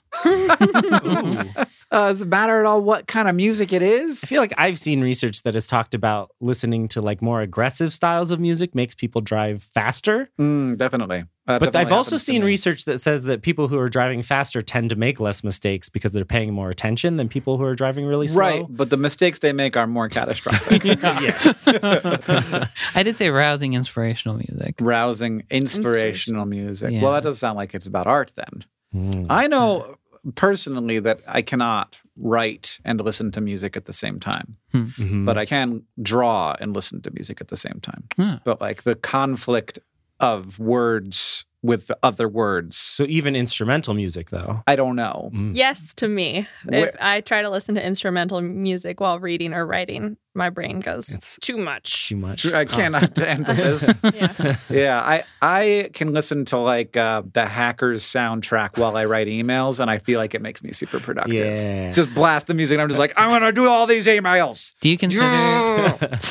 Ooh. 1.91 1.97
Uh, 1.97 2.07
does 2.09 2.21
it 2.21 2.27
matter 2.27 2.59
at 2.59 2.65
all 2.65 2.81
what 2.83 3.07
kind 3.07 3.27
of 3.27 3.35
music 3.35 3.73
it 3.73 3.81
is? 3.81 4.23
I 4.23 4.27
feel 4.27 4.41
like 4.41 4.53
I've 4.57 4.77
seen 4.77 5.01
research 5.01 5.43
that 5.43 5.53
has 5.55 5.67
talked 5.67 5.93
about 5.93 6.31
listening 6.39 6.87
to 6.89 7.01
like 7.01 7.21
more 7.21 7.41
aggressive 7.41 7.91
styles 7.93 8.31
of 8.31 8.39
music 8.39 8.75
makes 8.75 8.93
people 8.93 9.21
drive 9.21 9.63
faster. 9.63 10.29
Mm, 10.39 10.77
definitely. 10.77 11.23
Uh, 11.47 11.57
But 11.57 11.75
I've 11.75 11.91
also 11.91 12.17
seen 12.17 12.43
research 12.43 12.85
that 12.85 13.01
says 13.01 13.23
that 13.23 13.41
people 13.41 13.69
who 13.69 13.79
are 13.79 13.89
driving 13.89 14.21
faster 14.21 14.61
tend 14.61 14.91
to 14.91 14.95
make 14.95 15.19
less 15.19 15.43
mistakes 15.43 15.89
because 15.89 16.11
they're 16.11 16.23
paying 16.25 16.53
more 16.53 16.69
attention 16.69 17.17
than 17.17 17.27
people 17.27 17.57
who 17.57 17.63
are 17.63 17.73
driving 17.73 18.05
really 18.05 18.27
slow. 18.27 18.39
Right, 18.39 18.65
but 18.69 18.91
the 18.91 18.97
mistakes 18.97 19.39
they 19.39 19.51
make 19.51 19.75
are 19.75 19.87
more 19.87 20.09
catastrophic. 20.09 20.83
yes. 21.01 21.67
I 22.95 23.01
did 23.01 23.15
say 23.15 23.31
rousing 23.31 23.73
inspirational 23.73 24.37
music. 24.37 24.75
Rousing, 24.79 25.43
inspirational 25.49 26.45
music. 26.45 26.91
Yeah. 26.91 27.01
Well, 27.01 27.13
that 27.13 27.23
does 27.23 27.39
sound 27.39 27.57
like 27.57 27.73
it's 27.73 27.87
about 27.87 28.05
art 28.05 28.31
then. 28.35 28.65
Mm. 28.93 29.25
I 29.29 29.47
know 29.47 29.97
personally 30.35 30.99
that 30.99 31.19
I 31.27 31.41
cannot 31.41 31.97
write 32.17 32.79
and 32.83 32.99
listen 33.01 33.31
to 33.31 33.41
music 33.41 33.77
at 33.77 33.85
the 33.85 33.93
same 33.93 34.19
time, 34.19 34.57
Mhm. 34.73 35.25
but 35.25 35.37
I 35.37 35.45
can 35.45 35.83
draw 36.01 36.55
and 36.59 36.73
listen 36.75 37.01
to 37.03 37.11
music 37.11 37.39
at 37.41 37.47
the 37.47 37.57
same 37.57 37.79
time. 37.81 38.03
Hmm. 38.17 38.35
But 38.43 38.59
like 38.61 38.83
the 38.83 38.95
conflict 38.95 39.79
of 40.19 40.59
words 40.59 41.45
with 41.61 41.87
the 41.87 41.97
other 42.03 42.27
words, 42.29 42.77
so 42.77 43.03
even 43.09 43.35
instrumental 43.35 43.93
music 43.93 44.29
though. 44.29 44.63
I 44.67 44.75
don't 44.77 44.95
know. 44.95 45.29
Mm. 45.33 45.55
Yes, 45.55 45.93
to 45.95 46.07
me. 46.07 46.47
If 46.71 46.95
I 47.01 47.19
try 47.21 47.41
to 47.41 47.49
listen 47.49 47.75
to 47.75 47.85
instrumental 47.85 48.41
music 48.41 49.01
while 49.01 49.19
reading 49.19 49.53
or 49.53 49.65
writing, 49.65 50.15
my 50.39 50.49
brain 50.49 50.79
goes 50.79 51.09
It's- 51.09 51.37
too 51.41 51.57
much. 51.57 52.07
Too 52.09 52.15
much. 52.15 52.45
I 52.47 52.65
cannot 52.65 53.15
handle 53.17 53.53
this. 53.53 54.01
Yeah. 54.03 54.55
Yeah, 54.69 54.99
I 54.99 55.23
I 55.41 55.89
can 55.93 56.13
listen 56.13 56.45
to 56.45 56.57
like 56.57 56.97
uh, 56.97 57.21
the 57.33 57.45
Hackers 57.45 58.03
soundtrack 58.03 58.77
while 58.79 58.97
I 58.97 59.05
write 59.05 59.27
emails, 59.27 59.79
and 59.79 59.91
I 59.91 59.99
feel 59.99 60.19
like 60.19 60.33
it 60.33 60.41
makes 60.41 60.63
me 60.63 60.71
super 60.71 60.99
productive. 60.99 61.35
Yeah. 61.35 61.91
Just 61.91 62.15
blast 62.15 62.47
the 62.47 62.53
music, 62.55 62.75
and 62.75 62.81
I'm 62.81 62.87
just 62.89 62.99
like, 62.99 63.13
I'm 63.17 63.29
gonna 63.29 63.51
do 63.51 63.67
all 63.67 63.85
these 63.85 64.07
emails. 64.07 64.73
Do 64.79 64.89
you 64.89 64.97
consider 64.97 65.25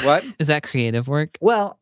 what? 0.05 0.25
is 0.39 0.47
that 0.49 0.63
creative 0.63 1.07
work? 1.07 1.37
Well, 1.41 1.79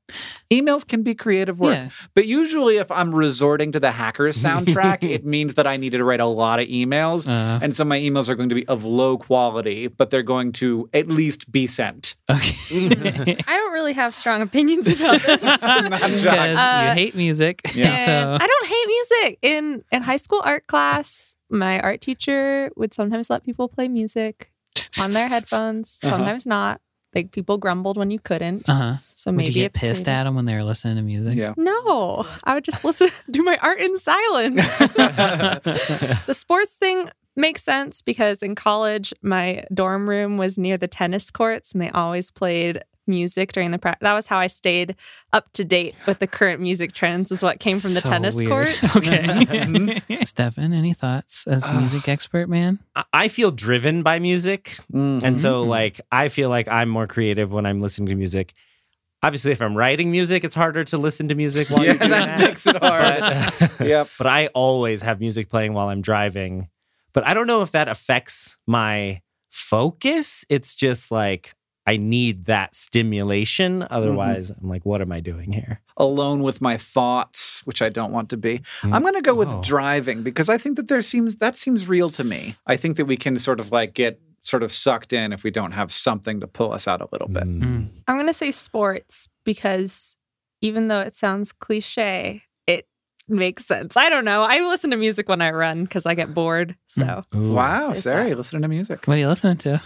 emails 0.51 0.87
can 0.87 1.03
be 1.05 1.15
creative 1.15 1.61
work, 1.61 1.75
Yeah. 1.77 1.91
but 2.15 2.27
usually 2.27 2.77
if 2.79 2.91
I'm 2.91 3.15
resorting 3.15 3.73
to 3.73 3.81
the 3.81 3.93
Hackers 3.93 4.37
soundtrack, 4.43 5.09
it 5.09 5.25
means 5.25 5.55
that 5.55 5.67
I 5.67 5.77
needed 5.77 5.99
to 5.99 6.05
write 6.05 6.21
a 6.21 6.27
lot 6.27 6.59
of 6.61 6.67
emails. 6.69 7.29
Uh, 7.29 7.61
and 7.63 7.75
so 7.75 7.85
my 7.85 7.99
emails 7.99 8.29
are 8.29 8.35
going 8.35 8.49
to 8.49 8.55
be 8.55 8.67
of 8.67 8.85
low 8.85 9.17
quality, 9.19 9.87
but 9.87 10.11
they're 10.11 10.23
going 10.23 10.51
to 10.53 10.89
at 10.93 11.07
least 11.09 11.51
be 11.53 11.67
sent. 11.69 12.16
Okay. 12.31 13.37
I 13.47 13.57
don't 13.57 13.73
really 13.73 13.93
have 13.95 14.15
strong 14.15 14.43
opinions 14.43 14.87
about 14.89 15.23
this. 15.23 15.41
because 15.41 16.57
Uh, 16.57 16.85
you 16.89 16.95
hate 16.95 17.15
music. 17.15 17.61
Yeah. 17.75 17.97
So 18.07 18.39
I 18.41 18.47
don't 18.47 18.67
hate 18.69 18.87
music. 18.87 19.39
In 19.43 19.85
in 19.93 20.03
high 20.03 20.17
school 20.19 20.41
art 20.45 20.67
class, 20.67 21.35
my 21.51 21.81
art 21.81 22.01
teacher 22.01 22.71
would 22.77 22.93
sometimes 22.95 23.31
let 23.31 23.45
people 23.45 23.69
play 23.69 23.89
music 23.89 24.51
on 25.01 25.13
their 25.13 25.29
headphones, 25.29 26.01
Uh-huh. 26.03 26.17
sometimes 26.17 26.47
not. 26.47 26.81
Like 27.15 27.31
people 27.33 27.57
grumbled 27.57 27.97
when 27.97 28.11
you 28.11 28.19
couldn't. 28.19 28.69
uh-huh. 28.69 28.97
So 29.15 29.31
Would 29.31 29.37
maybe 29.39 29.49
you 29.49 29.63
get 29.65 29.73
it's 29.73 29.81
pissed 29.81 30.05
creative. 30.05 30.21
at 30.21 30.25
them 30.25 30.35
when 30.35 30.45
they 30.45 30.55
were 30.55 30.65
listening 30.65 30.97
to 30.97 31.03
music? 31.03 31.35
Yeah. 31.35 31.55
No, 31.57 32.27
I 32.45 32.53
would 32.55 32.65
just 32.65 32.85
listen, 32.85 33.09
do 33.31 33.43
my 33.43 33.57
art 33.63 33.81
in 33.81 33.97
silence. 33.97 34.57
the 36.27 36.35
sports 36.37 36.77
thing 36.77 37.09
makes 37.37 37.63
sense 37.63 38.03
because 38.03 38.43
in 38.43 38.55
college, 38.55 39.13
my 39.23 39.65
dorm 39.73 40.09
room 40.09 40.37
was 40.37 40.59
near 40.59 40.77
the 40.77 40.89
tennis 40.89 41.31
courts 41.31 41.73
and 41.73 41.81
they 41.83 41.91
always 41.91 42.31
played 42.31 42.83
music 43.09 43.53
during 43.53 43.71
the 43.71 43.79
practice. 43.79 44.05
That 44.05 44.15
was 44.15 44.27
how 44.27 44.39
I 44.39 44.49
stayed 44.49 44.97
up 45.33 45.53
to 45.53 45.65
date 45.65 45.95
with 46.09 46.19
the 46.19 46.27
current 46.27 46.61
music 46.61 46.93
trends, 46.93 47.31
is 47.31 47.41
what 47.41 47.61
came 47.61 47.79
from 47.79 47.95
the 47.95 48.01
So 48.01 48.09
tennis 48.09 48.35
weird. 48.35 48.49
court. 48.49 48.97
Okay. 48.97 50.03
Stefan, 50.25 50.73
any 50.73 50.93
thoughts 50.93 51.47
as 51.47 51.71
music 51.71 52.09
expert 52.09 52.49
man? 52.49 52.81
I- 52.97 53.05
I 53.13 53.29
feel 53.29 53.53
driven 53.53 54.03
by 54.03 54.19
music. 54.19 54.77
Mm. 54.93 55.23
And 55.23 55.41
so, 55.41 55.65
Mhm. 55.65 55.69
like, 55.69 56.01
I 56.11 56.29
feel 56.29 56.49
like 56.49 56.67
I'm 56.67 56.89
more 56.89 57.07
creative 57.07 57.53
when 57.53 57.65
I'm 57.65 57.81
listening 57.81 58.09
to 58.09 58.17
music. 58.17 58.55
Obviously, 59.23 59.53
if 59.53 59.63
I'm 59.63 59.77
writing 59.77 60.11
music, 60.11 60.43
it's 60.45 60.55
harder 60.57 60.83
to 60.85 60.99
listen 60.99 61.29
to 61.29 61.35
music 61.37 61.71
while 61.71 61.81
yeah, 61.85 61.93
you're 61.93 61.99
doing 61.99 62.11
that 62.11 62.39
that. 62.39 62.49
makes 62.49 62.67
it 62.67 62.77
hard. 62.77 63.69
But, 63.79 63.87
yep. 63.87 64.09
but 64.19 64.27
I 64.27 64.49
always 64.49 65.03
have 65.03 65.21
music 65.21 65.49
playing 65.49 65.73
while 65.75 65.89
I'm 65.89 66.03
driving. 66.03 66.69
But 67.17 67.27
I 67.27 67.33
don't 67.35 67.47
know 67.49 67.63
if 67.63 67.73
that 67.73 67.89
affects 67.89 68.59
my 68.67 69.23
focus. 69.51 70.45
It's 70.51 70.75
just 70.75 71.11
like 71.11 71.55
I 71.87 71.97
need 71.97 72.45
that 72.45 72.75
stimulation. 72.75 73.87
Otherwise, 73.91 74.51
I'm 74.51 74.69
like, 74.69 74.85
what 74.85 75.01
am 75.01 75.11
I 75.11 75.21
doing 75.21 75.51
here? 75.53 75.81
alone 75.99 76.43
with 76.43 76.61
my 76.61 76.77
thoughts, 76.77 77.63
which 77.65 77.81
I 77.81 77.89
don't 77.89 78.13
want 78.13 78.29
to 78.29 78.37
be. 78.37 78.59
Mm. 78.83 78.95
I'm 78.95 79.01
going 79.01 79.15
to 79.15 79.23
go 79.23 79.35
with 79.35 79.49
Oh. 79.49 79.63
driving 79.63 80.23
because 80.23 80.51
I 80.51 80.59
think 80.59 80.77
that 80.77 80.89
there 80.89 81.01
seems 81.01 81.37
that 81.37 81.57
seems 81.57 81.89
real 81.89 82.11
to 82.11 82.23
me. 82.23 82.55
I 82.67 82.77
think 82.77 82.99
that 82.99 83.07
we 83.07 83.17
can 83.17 83.39
sort 83.39 83.61
of 83.61 83.73
like 83.73 83.95
get 83.95 84.21
sort 84.43 84.63
of 84.63 84.71
sucked 84.71 85.15
in 85.15 85.33
if 85.33 85.43
we 85.43 85.51
don't 85.51 85.73
have 85.73 85.91
something 85.91 86.41
to 86.41 86.47
pull 86.47 86.71
us 86.75 86.87
out 86.87 87.01
a 87.01 87.09
little 87.13 87.29
bit. 87.29 87.45
Mm. 87.45 87.89
I'm 88.07 88.17
going 88.17 88.27
to 88.27 88.35
say 88.35 88.51
sports 88.51 89.27
because 89.45 90.17
even 90.61 90.89
though 90.89 91.01
it 91.01 91.15
sounds 91.15 91.51
cliche, 91.53 92.43
it 92.43 92.43
makes 93.29 93.65
sense. 93.67 93.97
I 93.97 94.09
don't 94.09 94.25
know. 94.25 94.43
I 94.43 94.61
listen 94.69 94.91
to 94.91 94.97
music 94.97 95.29
when 95.29 95.41
I 95.43 95.51
run 95.51 95.85
because 95.85 96.07
I 96.07 96.15
get 96.15 96.35
bored. 96.35 96.77
So 96.87 97.25
Ooh. 97.35 97.53
Wow, 97.53 97.91
Is 97.93 98.05
Ceri, 98.05 98.29
you 98.31 98.35
listening 98.37 98.63
to 98.63 98.69
music. 98.69 99.07
What 99.07 99.17
are 99.17 99.21
you 99.21 99.29
listening 99.29 99.57
to? 99.59 99.83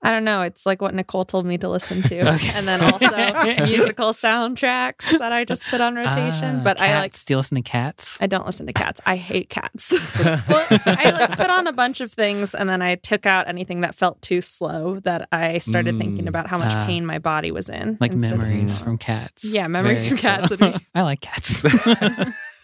I 0.00 0.12
don't 0.12 0.22
know. 0.22 0.42
It's 0.42 0.64
like 0.64 0.80
what 0.80 0.94
Nicole 0.94 1.24
told 1.24 1.44
me 1.44 1.58
to 1.58 1.68
listen 1.68 2.02
to. 2.02 2.20
Okay. 2.34 2.50
And 2.54 2.68
then 2.68 2.80
also 2.80 3.08
musical 3.66 4.12
soundtracks 4.12 5.18
that 5.18 5.32
I 5.32 5.44
just 5.44 5.64
put 5.64 5.80
on 5.80 5.96
rotation. 5.96 6.58
Ah, 6.60 6.62
but 6.62 6.80
I 6.80 6.94
like 7.00 7.10
Cats. 7.10 7.24
Do 7.24 7.34
you 7.34 7.38
listen 7.38 7.56
to 7.56 7.62
cats? 7.62 8.16
I 8.20 8.28
don't 8.28 8.46
listen 8.46 8.66
to 8.68 8.72
cats. 8.72 9.00
I 9.06 9.16
hate 9.16 9.48
cats. 9.48 9.90
well, 10.48 10.64
I 10.86 11.10
like 11.10 11.36
put 11.36 11.50
on 11.50 11.66
a 11.66 11.72
bunch 11.72 12.00
of 12.00 12.12
things 12.12 12.54
and 12.54 12.68
then 12.68 12.80
I 12.80 12.94
took 12.94 13.26
out 13.26 13.48
anything 13.48 13.80
that 13.80 13.96
felt 13.96 14.22
too 14.22 14.40
slow 14.40 15.00
that 15.00 15.26
I 15.32 15.58
started 15.58 15.98
thinking 15.98 16.26
Mm. 16.26 16.28
about 16.28 16.46
how 16.46 16.58
much 16.58 16.72
Ah. 16.72 16.84
pain 16.86 17.04
my 17.04 17.18
body 17.18 17.50
was 17.50 17.68
in. 17.68 17.98
Like 18.00 18.12
memories 18.14 18.78
from 18.78 18.98
cats. 18.98 19.44
Yeah, 19.52 19.66
memories 19.66 20.02
Very 20.06 20.10
from 20.10 20.18
cats 20.18 20.50
would 20.50 20.60
be- 20.60 20.86
I 20.94 21.02
like 21.02 21.20
cats. 21.20 21.60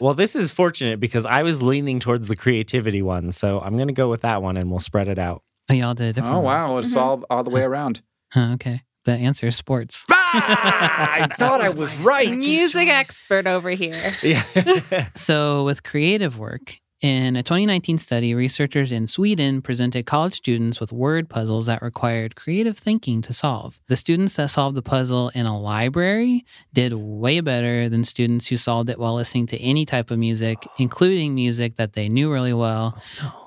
Well, 0.05 0.13
this 0.13 0.37
is 0.37 0.51
fortunate 0.51 1.01
because 1.01 1.25
I 1.25 1.43
was 1.45 1.63
leaning 1.63 1.99
towards 1.99 2.29
the 2.29 2.37
creativity 2.37 3.01
one. 3.01 3.33
So 3.33 3.59
I'm 3.61 3.77
going 3.77 3.89
to 3.89 3.95
go 3.95 4.11
with 4.11 4.21
that 4.21 4.43
one 4.43 4.59
and 4.59 4.71
we'll 4.71 4.79
spread 4.79 5.09
it 5.09 5.19
out. 5.19 5.43
oh, 5.71 5.73
y'all 5.73 5.95
did 5.95 6.09
a 6.09 6.13
different 6.13 6.37
Oh 6.37 6.41
one. 6.41 6.45
wow, 6.45 6.77
it's 6.77 6.95
all 6.95 7.25
all 7.31 7.43
the 7.43 7.49
way 7.49 7.63
around. 7.63 8.03
Huh, 8.31 8.51
okay. 8.57 8.83
The 9.07 9.13
answer 9.13 9.47
is 9.47 9.57
sports. 9.57 10.05
Ah, 10.11 11.23
I 11.23 11.27
thought 11.39 11.63
I 11.63 11.71
was 11.71 11.97
right. 12.05 12.31
Music 12.31 12.87
expert 12.89 13.47
over 13.47 13.71
here. 13.71 13.95
Yeah. 14.23 14.43
So, 15.15 15.65
with 15.65 15.83
creative 15.83 16.39
work, 16.39 16.77
in 17.05 17.37
a 17.37 17.43
2019 17.43 17.99
study, 17.99 18.35
researchers 18.35 18.91
in 18.91 19.07
Sweden 19.07 19.61
presented 19.61 20.07
college 20.07 20.33
students 20.33 20.81
with 20.81 20.91
word 20.91 21.29
puzzles 21.29 21.67
that 21.67 21.83
required 21.83 22.35
creative 22.35 22.79
thinking 22.79 23.21
to 23.21 23.35
solve. 23.35 23.79
The 23.89 23.97
students 23.97 24.37
that 24.37 24.49
solved 24.49 24.75
the 24.75 24.81
puzzle 24.81 25.31
in 25.35 25.45
a 25.45 25.61
library 25.61 26.47
did 26.73 26.95
way 26.95 27.41
better 27.41 27.91
than 27.91 28.05
students 28.05 28.47
who 28.47 28.57
solved 28.57 28.89
it 28.89 28.99
while 28.99 29.15
listening 29.17 29.45
to 29.49 29.59
any 29.61 29.85
type 29.85 30.11
of 30.11 30.19
music, 30.19 30.67
including 30.79 31.35
music 31.35 31.77
that 31.77 31.93
they 31.93 32.09
knew 32.09 32.33
really 32.33 32.55
well 32.55 32.97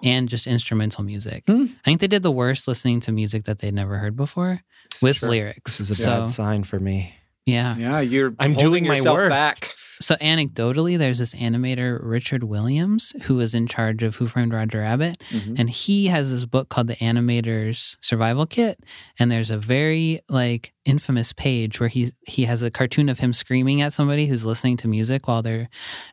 and 0.03 0.29
just 0.29 0.45
instrumental 0.45 1.03
music. 1.03 1.43
Hmm. 1.47 1.63
I 1.83 1.85
think 1.85 2.01
they 2.01 2.07
did 2.07 2.21
the 2.21 2.29
worst 2.29 2.67
listening 2.67 2.99
to 3.01 3.11
music 3.11 3.45
that 3.45 3.57
they'd 3.57 3.73
never 3.73 3.97
heard 3.97 4.15
before 4.15 4.61
with 5.01 5.17
Sure. 5.17 5.29
lyrics. 5.31 5.79
This 5.79 5.89
is 5.89 5.99
a 5.99 6.03
so, 6.03 6.19
bad 6.19 6.29
sign 6.29 6.63
for 6.63 6.79
me. 6.79 7.15
yeah. 7.47 7.75
Yeah, 7.75 8.01
you're 8.01 8.35
I'm 8.37 8.53
holding 8.53 8.69
doing 8.83 8.87
my 8.87 8.97
yourself 8.97 9.15
worst. 9.17 9.31
back. 9.31 9.73
So 9.99 10.15
anecdotally, 10.15 10.97
there's 10.97 11.19
this 11.19 11.33
animator 11.35 11.99
Richard 12.01 12.43
Williams 12.43 13.13
who 13.23 13.35
was 13.35 13.55
in 13.55 13.67
charge 13.67 14.03
of 14.03 14.17
Who 14.17 14.27
Framed 14.27 14.53
Roger 14.53 14.79
Rabbit, 14.79 15.17
Mhm. 15.31 15.59
and 15.59 15.69
he 15.69 16.07
has 16.07 16.31
this 16.31 16.45
book 16.45 16.69
called 16.69 16.87
The 16.87 16.95
Animator's 16.97 17.97
Survival 18.01 18.45
Kit. 18.45 18.79
And 19.19 19.31
there's 19.31 19.49
a 19.51 19.57
very 19.57 20.19
like 20.29 20.73
infamous 20.85 21.33
page 21.33 21.79
where 21.81 21.89
he 21.89 22.11
he 22.27 22.45
has 22.45 22.61
a 22.61 22.71
cartoon 22.71 23.09
of 23.09 23.19
him 23.19 23.33
screaming 23.33 23.81
at 23.81 23.91
somebody 23.91 24.27
who's 24.27 24.45
listening 24.45 24.77
to 24.77 24.87
music 24.87 25.27
while 25.27 25.41
they're 25.41 25.67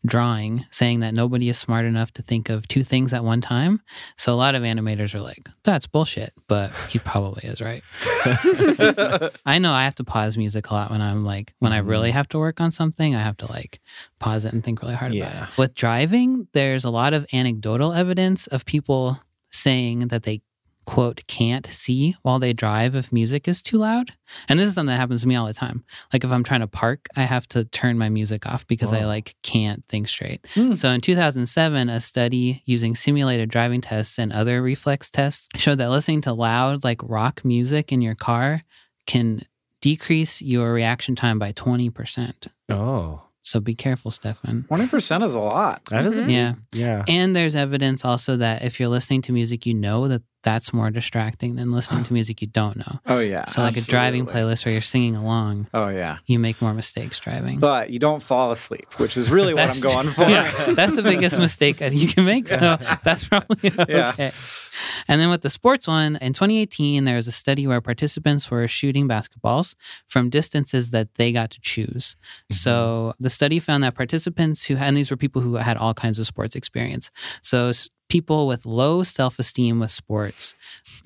drawing, 0.05 0.67
saying 0.71 0.99
that 1.01 1.15
nobody 1.15 1.49
is 1.49 1.57
smart 1.59 1.85
enough 1.85 2.11
to 2.13 2.23
think 2.23 2.49
of 2.51 2.67
two 2.67 2.83
things 2.83 3.13
at 3.13 3.23
one 3.23 3.41
time. 3.41 3.81
So 4.17 4.33
a 4.33 4.37
lot 4.37 4.55
of 4.57 4.63
animators 4.65 5.15
are 5.15 5.21
like, 5.21 5.49
"That's 5.63 5.87
bullshit," 5.87 6.33
but 6.49 6.73
he 6.89 6.99
probably 6.99 7.45
is 7.49 7.61
right. 7.61 7.83
I 9.47 9.59
know 9.61 9.73
I 9.73 9.85
have 9.85 9.95
to 9.97 10.05
pause 10.05 10.37
music 10.37 10.71
a 10.71 10.75
lot 10.75 10.91
when 10.91 11.01
I'm 11.03 11.25
like 11.25 11.55
when 11.61 11.73
I 11.73 11.79
really 11.79 12.11
have 12.11 12.29
to 12.31 12.39
work 12.39 12.61
on 12.61 12.71
something. 12.71 13.15
I 13.15 13.23
have 13.23 13.37
to 13.39 13.47
like 13.53 13.74
pause 14.19 14.45
it 14.45 14.53
and 14.53 14.63
think 14.63 14.83
really 14.83 14.95
hard 14.95 15.15
about 15.15 15.35
it. 15.35 15.59
With 15.59 15.75
driving, 15.75 16.49
there's 16.53 16.85
a 16.85 16.91
lot 16.91 17.15
of 17.15 17.27
anecdotal 17.33 17.93
evidence 17.93 18.47
of 18.49 18.65
people 18.65 19.21
saying 19.51 20.09
that 20.09 20.25
they 20.25 20.43
quote 20.85 21.27
can't 21.27 21.67
see 21.67 22.15
while 22.23 22.39
they 22.39 22.53
drive 22.53 22.95
if 22.95 23.13
music 23.13 23.49
is 23.49 23.63
too 23.63 23.79
loud. 23.79 24.13
And 24.49 24.59
this 24.59 24.69
is 24.69 24.75
something 24.75 24.93
that 24.93 25.01
happens 25.01 25.23
to 25.23 25.29
me 25.29 25.37
all 25.37 25.47
the 25.47 25.55
time. 25.55 25.85
Like 26.13 26.25
if 26.25 26.31
I'm 26.31 26.45
trying 26.45 26.61
to 26.61 26.67
park, 26.67 27.07
I 27.17 27.23
have 27.23 27.49
to 27.49 27.65
turn 27.65 27.99
my 27.99 28.09
music 28.09 28.47
off 28.47 28.67
because 28.67 28.93
I 28.93 29.05
like 29.05 29.35
can't 29.43 29.85
think 29.89 30.09
straight. 30.09 30.47
Hmm. 30.55 30.77
So 30.77 30.91
in 30.91 31.01
2007, 31.01 31.89
a 31.89 32.01
study 32.01 32.63
using 32.65 32.95
simulated 32.95 33.49
driving 33.49 33.81
tests 33.81 34.19
and 34.19 34.33
other 34.33 34.63
reflex 34.63 35.11
tests 35.11 35.49
showed 35.57 35.79
that 35.79 35.91
listening 35.91 36.21
to 36.23 36.33
loud 36.33 36.85
like 36.85 37.01
rock 37.03 37.45
music 37.45 37.93
in 37.93 38.03
your 38.03 38.15
car 38.15 38.61
can 39.07 39.43
decrease 39.81 40.41
your 40.41 40.73
reaction 40.73 41.15
time 41.15 41.39
by 41.39 41.53
20%. 41.53 42.49
Oh, 42.71 43.23
So 43.45 43.61
be 43.61 43.75
careful, 43.75 44.11
Stefan. 44.11 44.65
20% 44.71 45.23
is 45.25 45.35
a 45.35 45.39
lot. 45.39 45.85
that 45.91 46.07
is 46.07 46.17
a 46.17 46.23
Mhm. 46.23 46.31
Yeah. 46.31 46.55
yeah. 46.73 47.05
And 47.07 47.37
there's 47.37 47.55
evidence 47.55 48.05
also 48.05 48.37
that 48.39 48.65
if 48.65 48.81
you're 48.81 48.89
listening 48.89 49.21
to 49.23 49.33
music 49.33 49.67
you 49.67 49.75
know 49.75 50.09
that 50.09 50.23
that's 50.45 50.73
more 50.73 50.91
distracting 50.91 51.57
than 51.57 51.73
listening 51.73 52.05
to 52.05 52.13
music 52.19 52.41
you 52.43 52.47
don't 52.49 52.77
know. 52.77 53.01
Oh, 53.07 53.19
yeah. 53.19 53.47
So 53.47 53.63
like 53.63 53.77
a 53.77 53.81
driving 53.81 54.27
playlist 54.27 54.65
where 54.65 54.73
you're 54.73 54.83
singing 54.83 55.17
along, 55.17 55.67
Oh, 55.75 55.89
yeah. 55.89 56.19
you 56.27 56.39
make 56.39 56.63
more 56.63 56.73
mistakes 56.75 57.19
driving. 57.19 57.59
But 57.59 57.91
you 57.91 57.99
don't 57.99 58.23
fall 58.23 58.53
asleep, 58.53 58.87
which 59.01 59.17
is 59.17 59.31
really 59.31 59.55
what 59.55 59.71
I'm 59.75 59.81
going 59.81 60.07
for. 60.17 60.29
yeah, 60.29 60.53
that's 60.75 60.95
the 60.95 61.03
biggest 61.03 61.39
mistake 61.39 61.79
that 61.79 61.93
you 61.93 62.07
can 62.07 62.25
make. 62.25 62.47
So 62.55 62.79
that's 63.03 63.27
probably 63.27 63.73
Yeah. 63.89 64.11
okay. 64.11 64.33
And 65.09 65.21
then 65.21 65.31
with 65.31 65.43
the 65.43 65.51
sports 65.51 65.87
one, 65.89 66.17
in 66.17 66.33
2018, 66.33 67.05
there 67.05 67.17
was 67.17 67.27
a 67.27 67.33
study 67.33 67.67
where 67.67 67.81
participants 67.81 68.51
were 68.51 68.67
shooting 68.69 69.09
basketballs 69.09 69.75
from 70.07 70.31
distances 70.31 70.91
that 70.91 71.15
they 71.15 71.33
got 71.33 71.51
to 71.53 71.61
choose. 71.61 72.17
Mm-hmm. 72.17 72.55
So 72.55 73.15
the 73.19 73.31
study 73.31 73.61
found 73.61 73.83
that 73.85 73.95
participants 73.95 74.65
who 74.65 74.75
had, 74.77 74.89
and 74.89 74.97
these 74.97 75.11
were 75.11 75.17
people 75.17 75.43
who 75.43 75.55
had 75.57 75.77
all 75.77 75.95
kinds 75.95 76.19
of 76.19 76.27
sports 76.27 76.55
experience. 76.57 77.11
So 77.43 77.73
people 78.15 78.47
with 78.47 78.65
low 78.65 79.03
self 79.03 79.41
esteem 79.41 79.81
with 79.81 79.91
sports 79.91 80.55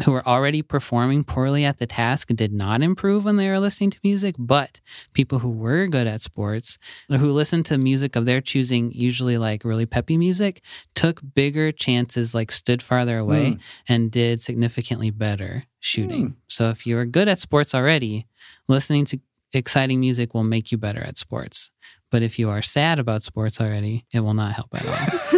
who 0.04 0.12
were 0.12 0.28
already 0.28 0.60
performing 0.60 1.24
poorly 1.24 1.64
at 1.64 1.78
the 1.78 1.86
task 1.86 2.28
did 2.34 2.52
not 2.52 2.82
improve 2.82 3.24
when 3.24 3.36
they 3.36 3.48
were 3.48 3.58
listening 3.58 3.88
to 3.88 3.98
music, 4.04 4.34
but 4.38 4.82
people 5.14 5.38
who 5.38 5.48
were 5.48 5.86
good 5.86 6.06
at 6.06 6.20
sports, 6.20 6.76
who 7.08 7.32
listened 7.32 7.64
to 7.64 7.78
music 7.78 8.14
of 8.14 8.26
their 8.26 8.42
choosing, 8.42 8.92
usually 8.92 9.38
like 9.38 9.64
really 9.64 9.86
peppy 9.86 10.18
music, 10.18 10.62
took 10.94 11.22
bigger 11.32 11.72
chances, 11.72 12.34
like 12.34 12.52
stood 12.52 12.82
farther 12.82 13.16
away 13.16 13.52
hmm. 13.52 13.58
and 13.88 14.10
did 14.10 14.38
significantly 14.42 15.08
better 15.08 15.64
shooting. 15.80 16.26
Hmm. 16.26 16.32
So 16.48 16.68
if 16.68 16.86
you're 16.86 17.06
good 17.06 17.26
at 17.26 17.38
sports 17.38 17.74
already, 17.74 18.26
listening 18.68 19.06
to 19.06 19.20
exciting 19.54 19.98
music 19.98 20.34
will 20.34 20.44
make 20.44 20.70
you 20.70 20.76
better 20.76 21.00
at 21.00 21.16
sports. 21.16 21.70
But 22.10 22.22
if 22.22 22.38
you 22.38 22.50
are 22.50 22.60
sad 22.60 22.98
about 22.98 23.22
sports 23.22 23.62
already, 23.62 24.04
it 24.12 24.20
will 24.20 24.34
not 24.34 24.52
help 24.52 24.74
at 24.74 24.86
all. 24.86 25.37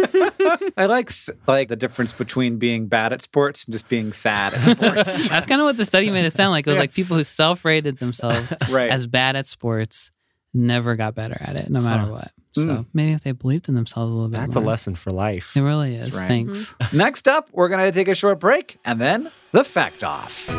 I 0.77 0.85
like 0.85 1.11
like 1.47 1.67
the 1.69 1.75
difference 1.75 2.13
between 2.13 2.57
being 2.57 2.87
bad 2.87 3.13
at 3.13 3.21
sports 3.21 3.65
and 3.65 3.73
just 3.73 3.87
being 3.89 4.13
sad 4.13 4.53
at 4.53 4.59
sports. 4.77 5.29
That's 5.29 5.45
kind 5.45 5.61
of 5.61 5.65
what 5.65 5.77
the 5.77 5.85
study 5.85 6.09
made 6.09 6.25
it 6.25 6.31
sound 6.33 6.51
like. 6.51 6.65
It 6.67 6.69
was 6.69 6.75
Yeah. 6.77 6.81
like 6.81 6.93
people 6.93 7.17
who 7.17 7.23
self-rated 7.23 7.97
themselves 7.99 8.53
right. 8.69 8.89
as 8.91 9.07
bad 9.07 9.35
at 9.35 9.45
sports 9.45 10.11
never 10.53 10.95
got 10.95 11.15
better 11.15 11.37
at 11.39 11.55
it, 11.55 11.69
no 11.69 11.81
matter 11.81 12.03
Huh. 12.03 12.11
what. 12.11 12.31
So 12.53 12.65
Mm. 12.65 12.85
maybe 12.93 13.13
if 13.13 13.23
they 13.23 13.31
believed 13.31 13.69
in 13.69 13.75
themselves 13.75 14.11
a 14.11 14.13
little 14.13 14.29
bit, 14.29 14.37
That's 14.37 14.55
a 14.55 14.59
lesson 14.59 14.95
for 14.95 15.11
life. 15.11 15.55
It 15.55 15.61
really 15.61 15.95
is. 15.95 16.13
Right. 16.17 16.27
Thanks. 16.27 16.75
Next 16.91 17.27
up, 17.29 17.47
we're 17.53 17.69
going 17.69 17.79
to 17.79 17.91
take 17.93 18.09
a 18.09 18.15
short 18.15 18.39
break 18.41 18.77
and 18.83 18.99
then 18.99 19.31
the 19.53 19.63
fact 19.63 20.03
off. 20.03 20.49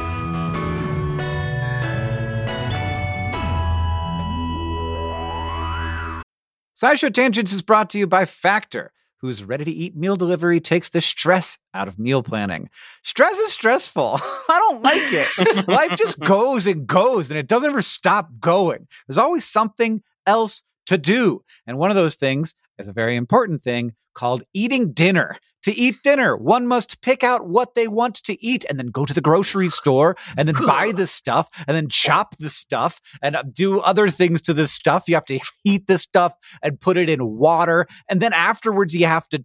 SciShow 6.80 7.12
Tangents 7.12 7.52
is 7.52 7.62
brought 7.62 7.90
to 7.90 7.98
you 7.98 8.06
by 8.06 8.24
Factor, 8.24 8.92
whose 9.22 9.44
ready 9.44 9.64
to 9.64 9.70
eat 9.70 9.96
meal 9.96 10.16
delivery 10.16 10.60
takes 10.60 10.90
the 10.90 11.00
stress 11.00 11.56
out 11.72 11.88
of 11.88 11.98
meal 11.98 12.22
planning. 12.22 12.68
Stress 13.02 13.38
is 13.38 13.52
stressful. 13.52 14.18
I 14.48 14.58
don't 14.58 14.82
like 14.82 15.00
it. 15.00 15.68
Life 15.68 15.96
just 15.96 16.18
goes 16.20 16.66
and 16.66 16.86
goes 16.86 17.30
and 17.30 17.38
it 17.38 17.46
doesn't 17.46 17.70
ever 17.70 17.82
stop 17.82 18.28
going. 18.40 18.88
There's 19.06 19.18
always 19.18 19.44
something 19.44 20.02
else 20.26 20.64
to 20.86 20.98
do. 20.98 21.42
And 21.66 21.78
one 21.78 21.90
of 21.90 21.94
those 21.94 22.16
things 22.16 22.54
is 22.78 22.88
a 22.88 22.92
very 22.92 23.16
important 23.16 23.62
thing 23.62 23.94
called 24.12 24.42
eating 24.52 24.92
dinner. 24.92 25.38
To 25.62 25.72
eat 25.72 26.02
dinner, 26.02 26.36
one 26.36 26.66
must 26.66 27.00
pick 27.02 27.22
out 27.22 27.46
what 27.46 27.74
they 27.74 27.86
want 27.86 28.16
to 28.24 28.44
eat 28.44 28.64
and 28.68 28.78
then 28.78 28.88
go 28.88 29.04
to 29.04 29.14
the 29.14 29.20
grocery 29.20 29.68
store 29.68 30.16
and 30.36 30.48
then 30.48 30.66
buy 30.66 30.92
the 30.92 31.06
stuff 31.06 31.48
and 31.68 31.76
then 31.76 31.88
chop 31.88 32.36
the 32.38 32.50
stuff 32.50 33.00
and 33.22 33.36
uh, 33.36 33.44
do 33.52 33.80
other 33.80 34.08
things 34.08 34.42
to 34.42 34.54
this 34.54 34.72
stuff. 34.72 35.04
You 35.08 35.14
have 35.14 35.26
to 35.26 35.38
heat 35.62 35.86
the 35.86 35.98
stuff 35.98 36.34
and 36.62 36.80
put 36.80 36.96
it 36.96 37.08
in 37.08 37.24
water. 37.24 37.86
And 38.08 38.20
then 38.20 38.32
afterwards, 38.32 38.92
you 38.94 39.06
have 39.06 39.28
to 39.28 39.44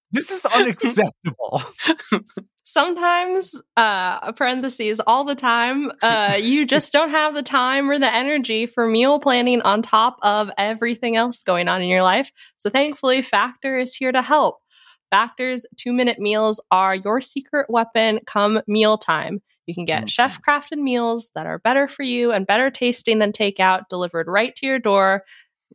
This 0.11 0.31
is 0.31 0.45
unacceptable. 0.45 1.63
sometimes 2.63 3.59
uh 3.75 4.31
parentheses 4.31 5.01
all 5.05 5.25
the 5.25 5.35
time 5.35 5.91
uh 6.01 6.37
you 6.39 6.65
just 6.65 6.93
don't 6.93 7.09
have 7.09 7.35
the 7.35 7.41
time 7.43 7.89
or 7.89 7.99
the 7.99 8.13
energy 8.13 8.65
for 8.65 8.87
meal 8.87 9.19
planning 9.19 9.61
on 9.63 9.81
top 9.81 10.17
of 10.21 10.49
everything 10.57 11.17
else 11.17 11.43
going 11.43 11.67
on 11.67 11.81
in 11.81 11.89
your 11.89 12.01
life 12.03 12.31
so 12.57 12.69
thankfully 12.69 13.21
factor 13.21 13.77
is 13.77 13.93
here 13.93 14.11
to 14.13 14.21
help 14.21 14.59
factor's 15.09 15.65
two 15.75 15.91
minute 15.91 16.17
meals 16.17 16.61
are 16.71 16.95
your 16.95 17.19
secret 17.19 17.65
weapon 17.69 18.21
come 18.25 18.61
mealtime 18.67 19.41
you 19.65 19.73
can 19.73 19.83
get 19.83 20.03
Mhm. 20.05 20.09
chef 20.09 20.41
crafted 20.41 20.77
meals 20.77 21.31
that 21.35 21.45
are 21.45 21.59
better 21.59 21.89
for 21.89 22.03
you 22.03 22.31
and 22.31 22.47
better 22.47 22.69
tasting 22.69 23.19
than 23.19 23.33
takeout 23.33 23.89
delivered 23.89 24.27
right 24.29 24.55
to 24.55 24.65
your 24.65 24.79
door 24.79 25.23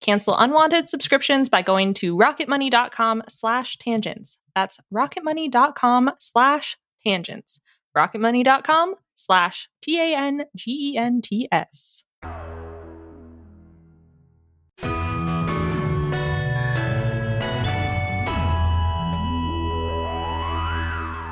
Cancel 0.00 0.36
unwanted 0.36 0.88
subscriptions 0.88 1.48
by 1.48 1.62
going 1.62 1.94
to 1.94 2.16
rocketmoney.com 2.16 3.22
slash 3.28 3.76
tangents. 3.78 4.38
That's 4.54 4.78
rocketmoney.com 4.92 6.12
slash 6.18 6.76
tangents. 7.04 7.60
rocketmoney.com 7.96 8.94
slash 9.16 9.68
T-A-N-G-E-N-T-S. 9.82 10.46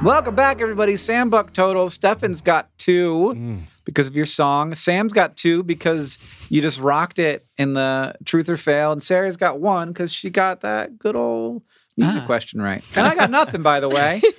Welcome 0.03 0.37
back, 0.37 0.61
everybody. 0.61 0.97
Sam 0.97 1.29
Buck 1.29 1.53
total. 1.53 1.91
Stefan's 1.91 2.41
got 2.41 2.69
two 2.79 3.35
Mm. 3.37 3.63
because 3.85 4.07
of 4.07 4.15
your 4.15 4.27
song. 4.27 4.75
Sam's 4.77 5.13
got 5.13 5.37
two 5.37 5.65
because 5.65 6.19
you 6.49 6.63
just 6.63 6.79
rocked 6.79 7.19
it 7.19 7.47
in 7.57 7.75
the 7.75 8.15
truth 8.25 8.49
or 8.49 8.57
fail. 8.57 8.93
And 8.93 9.01
Ceri's 9.03 9.37
got 9.37 9.59
one 9.61 9.89
because 9.89 10.13
she 10.13 10.31
got 10.31 10.61
that 10.61 11.01
good 11.01 11.17
old 11.17 11.63
music 11.97 12.23
Ah. 12.23 12.27
question 12.27 12.63
right. 12.63 12.85
And 12.95 13.07
I 13.09 13.17
got 13.17 13.29
nothing, 13.31 13.63
by 13.63 13.81
the 13.81 13.89
way. 13.89 14.23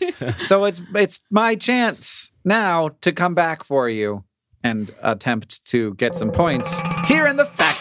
So 0.47 0.65
it's 0.65 0.81
it's 0.95 1.21
my 1.31 1.55
chance 1.55 2.31
now 2.43 2.89
to 3.01 3.11
come 3.13 3.33
back 3.35 3.63
for 3.63 3.87
you 3.87 4.23
and 4.65 4.91
attempt 5.01 5.63
to 5.65 5.93
get 5.95 6.13
some 6.13 6.29
points 6.31 6.81
here 7.07 7.25
in 7.25 7.37
the 7.37 7.45
fact. 7.45 7.78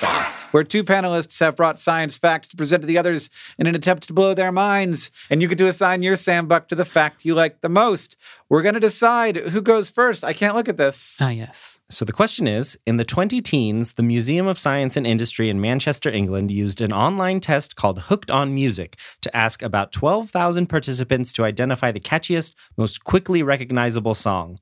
Where 0.51 0.65
two 0.65 0.85
panelists 0.85 1.39
have 1.41 1.57
brought 1.57 1.79
science 1.79 2.17
facts 2.17 2.49
to 2.49 2.57
present 2.57 2.83
to 2.83 2.87
the 2.87 2.99
others 2.99 3.31
in 3.59 3.67
an 3.67 3.75
attempt 3.75 4.07
to 4.09 4.13
blow 4.13 4.35
their 4.35 4.53
minds. 4.53 5.11
And 5.31 5.43
you 5.43 5.49
get 5.49 5.59
to 5.59 5.69
assign 5.69 6.03
your 6.03 6.15
Sambuck 6.15 6.69
to 6.69 6.75
the 6.75 6.85
fact 6.85 7.25
you 7.25 7.35
like 7.35 7.61
the 7.61 7.69
most. 7.69 8.17
We're 8.49 8.63
going 8.63 8.75
to 8.75 8.81
decide 8.81 9.37
who 9.37 9.61
goes 9.61 9.91
first. 9.91 10.25
I 10.25 10.33
can't 10.33 10.57
look 10.57 10.69
at 10.69 10.79
this. 10.79 11.19
Ah, 11.21 11.29
yes. 11.29 11.81
So 11.91 12.05
the 12.05 12.13
question 12.13 12.47
is 12.47 12.79
In 12.87 12.97
the 12.97 13.05
20 13.05 13.43
teens, 13.43 13.95
the 13.95 14.03
Museum 14.03 14.47
of 14.47 14.59
Science 14.59 14.97
and 14.97 15.07
Industry 15.07 15.51
in 15.51 15.61
Manchester, 15.61 16.09
England 16.09 16.51
used 16.51 16.81
an 16.81 16.93
online 16.93 17.41
test 17.41 17.77
called 17.77 17.99
Hooked 18.01 18.31
on 18.31 18.55
Music 18.55 18.99
to 19.21 19.37
ask 19.37 19.63
about 19.63 19.93
12,000 19.93 20.67
participants 20.67 21.33
to 21.35 21.45
identify 21.45 21.93
the 21.93 22.01
catchiest, 22.01 22.55
most 22.77 23.05
quickly 23.05 23.43
recognizable 23.43 24.15
song. 24.15 24.59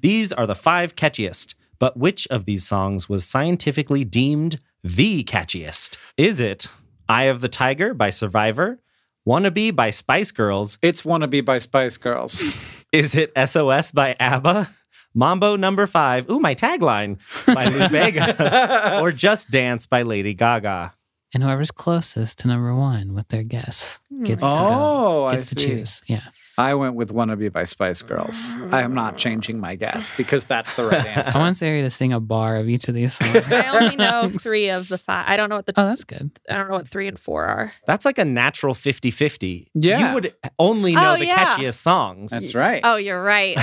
These 0.00 0.32
are 0.32 0.46
the 0.46 0.54
five 0.54 0.96
catchiest, 0.96 1.54
but 1.78 1.96
which 1.96 2.26
of 2.28 2.44
these 2.44 2.66
songs 2.66 3.08
was 3.08 3.24
scientifically 3.24 4.04
deemed 4.04 4.60
the 4.82 5.24
catchiest? 5.24 5.96
Is 6.16 6.40
it 6.40 6.68
Eye 7.08 7.24
of 7.24 7.40
the 7.40 7.48
Tiger 7.48 7.94
by 7.94 8.10
Survivor? 8.10 8.80
Wannabe 9.26 9.74
by 9.74 9.90
Spice 9.90 10.30
Girls? 10.30 10.78
It's 10.82 11.02
Wannabe 11.02 11.44
by 11.44 11.58
Spice 11.58 11.96
Girls. 11.96 12.40
Is 12.92 13.14
it 13.14 13.32
SOS 13.36 13.90
by 13.90 14.16
ABBA? 14.18 14.70
Mambo 15.14 15.56
number 15.56 15.86
five, 15.86 16.28
ooh, 16.30 16.38
my 16.38 16.54
tagline 16.54 17.18
by 17.46 17.66
Lou 17.66 17.88
Bega, 17.90 19.00
or 19.00 19.10
Just 19.12 19.50
Dance 19.50 19.86
by 19.86 20.02
Lady 20.02 20.32
Gaga. 20.34 20.94
And 21.34 21.42
whoever's 21.42 21.70
closest 21.70 22.38
to 22.40 22.48
number 22.48 22.74
one 22.74 23.14
with 23.14 23.28
their 23.28 23.42
guess 23.42 23.98
gets 24.22 24.42
to 24.42 24.48
Oh, 24.48 24.68
go. 24.68 25.26
I 25.26 25.34
to 25.34 25.40
see. 25.40 25.56
choose. 25.56 26.02
Yeah. 26.06 26.22
I 26.58 26.74
went 26.74 26.96
with 26.96 27.14
Wannabe 27.14 27.52
by 27.52 27.62
Spice 27.62 28.02
Girls. 28.02 28.58
I 28.72 28.82
am 28.82 28.92
not 28.92 29.16
changing 29.16 29.60
my 29.60 29.76
guess 29.76 30.10
because 30.16 30.44
that's 30.44 30.74
the 30.74 30.86
right 30.86 31.06
answer. 31.16 31.38
I 31.38 31.40
want 31.40 31.56
Ceri 31.56 31.82
to 31.82 31.90
sing 31.90 32.12
a 32.12 32.18
bar 32.18 32.56
of 32.56 32.68
each 32.68 32.88
of 32.88 32.94
these 32.96 33.14
songs. 33.14 33.50
I 33.52 33.68
only 33.80 33.94
know 33.94 34.28
three 34.40 34.68
of 34.68 34.88
the 34.88 34.98
five. 34.98 35.26
I 35.28 35.36
don't 35.36 35.50
know 35.50 35.54
what 35.56 35.66
the 35.66 35.72
Oh, 35.76 35.86
that's 35.86 36.02
good. 36.02 36.32
I 36.50 36.54
don't 36.54 36.66
know 36.68 36.74
what 36.74 36.88
three 36.88 37.06
and 37.06 37.16
four 37.18 37.44
are. 37.44 37.72
That's 37.86 38.04
like 38.04 38.18
a 38.18 38.24
natural 38.24 38.74
50 38.74 39.12
50. 39.12 39.70
Yeah. 39.74 40.08
You 40.08 40.14
would 40.14 40.34
only 40.58 40.94
know 40.96 41.14
Oh, 41.14 41.16
the 41.16 41.26
yeah. 41.26 41.46
catchiest 41.56 41.78
songs. 41.80 42.32
That's 42.32 42.56
right. 42.56 42.80
Oh, 42.82 42.96
you're 42.96 43.22
right. 43.22 43.56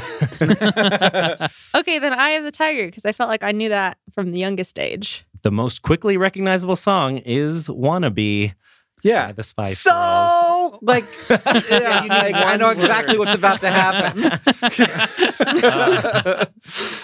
okay, 1.75 1.99
then 1.99 2.13
I 2.13 2.29
have 2.29 2.43
the 2.45 2.51
Tiger 2.51 2.85
because 2.85 3.05
I 3.05 3.11
felt 3.11 3.29
like 3.29 3.43
I 3.43 3.51
knew 3.51 3.69
that 3.69 3.97
from 4.13 4.31
the 4.31 4.39
youngest 4.39 4.79
age. 4.79 5.25
the 5.41 5.51
most 5.51 5.81
quickly 5.81 6.17
recognizable 6.17 6.75
song 6.77 7.17
is 7.19 7.67
Wannabe 7.67 8.53
yeah. 9.05 9.27
by 9.27 9.31
the 9.33 9.43
Spice 9.43 9.79
so, 9.79 9.91
Girls. 9.91 10.79
like, 10.81 11.05
yeah, 11.69 12.03
you 12.03 12.09
like, 12.09 12.35
I 12.35 12.51
one 12.51 12.59
know 12.59 12.69
exactly 12.69 13.17
what's 13.17 13.33
about 13.33 13.61
to 13.61 13.69
happen. 13.69 14.39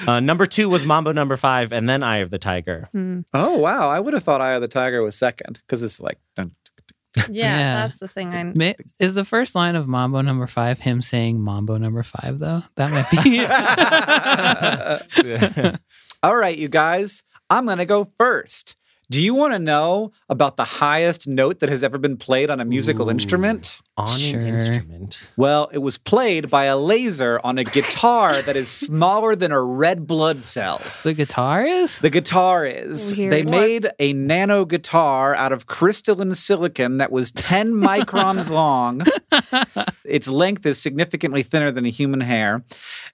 Uh, 0.08 0.20
number 0.20 0.48
two 0.48 0.68
was 0.68 0.84
Mambo 0.84 1.12
number 1.12 1.38
five, 1.38 1.72
and 1.72 1.88
then 1.88 2.02
Eye 2.02 2.18
of 2.18 2.32
the 2.32 2.40
Tiger. 2.40 2.90
Hmm. 2.92 3.20
oh, 3.34 3.58
wow. 3.58 3.90
I 3.90 4.00
would 4.00 4.14
have 4.16 4.24
thought 4.24 4.42
Eye 4.42 4.54
of 4.54 4.62
the 4.62 4.68
Tiger 4.68 5.04
was 5.04 5.16
second 5.16 5.62
because 5.66 5.84
it's 5.84 6.02
like, 6.02 6.18
dun, 6.36 6.52
Yeah, 7.16 7.26
Yeah. 7.30 7.86
that's 7.86 8.00
the 8.00 8.08
thing. 8.08 8.34
I 8.34 8.44
Ma- 8.56 8.74
Is 9.00 9.14
the 9.14 9.24
first 9.24 9.54
line 9.54 9.76
of 9.76 9.88
Mambo 9.88 10.22
number 10.22 10.48
five 10.48 10.80
him 10.80 11.04
saying 11.04 11.40
Mambo 11.44 11.78
number 11.78 12.02
five, 12.02 12.40
though? 12.40 12.64
That 12.76 12.90
might 12.92 13.10
be. 15.62 15.78
All 16.24 16.36
right, 16.36 16.58
you 16.58 16.68
guys, 16.68 17.24
I'm 17.50 17.66
going 17.66 17.78
to 17.78 17.86
go 17.86 18.12
first. 18.18 18.76
Do 19.12 19.22
you 19.22 19.34
want 19.34 19.52
to 19.52 19.60
know 19.60 20.14
about 20.30 20.56
the 20.56 20.64
highest 20.64 21.28
note 21.28 21.60
that 21.60 21.68
has 21.68 21.84
ever 21.84 21.98
been 21.98 22.16
played 22.16 22.50
on 22.50 22.62
a 22.62 22.66
musical 22.66 23.08
Ooh. 23.08 23.12
instrument? 23.12 23.82
On 23.98 24.08
Sure. 24.18 24.40
an 24.40 24.48
instrument. 24.48 25.30
Well, 25.36 25.70
it 25.74 25.80
was 25.80 25.98
played 25.98 26.50
by 26.50 26.64
a 26.66 26.78
laser 26.78 27.38
on 27.44 27.58
a 27.58 27.66
guitar 27.66 28.42
that 28.44 28.56
is 28.56 28.70
smaller 28.88 29.36
than 29.36 29.52
a 29.52 29.62
red 29.62 30.08
blood 30.08 30.42
cell. 30.42 30.80
the 31.04 31.14
guitar 31.14 31.66
is? 31.66 32.00
The 32.00 32.10
guitar 32.10 32.66
is. 32.66 33.14
Weird. 33.14 33.34
They 33.34 33.44
What? 33.44 33.52
made 33.52 33.90
a 34.00 34.14
nano 34.14 34.64
guitar 34.64 35.36
out 35.36 35.52
of 35.52 35.68
crystalline 35.68 36.34
silicon 36.34 36.98
that 37.00 37.12
was 37.12 37.32
10 37.34 37.74
microns 37.90 38.50
long. 38.50 39.02
Its 40.06 40.30
length 40.30 40.66
is 40.66 40.82
significantly 40.82 41.44
thinner 41.44 41.70
than 41.72 41.86
a 41.86 41.90
human 41.90 42.22
hair. 42.22 42.64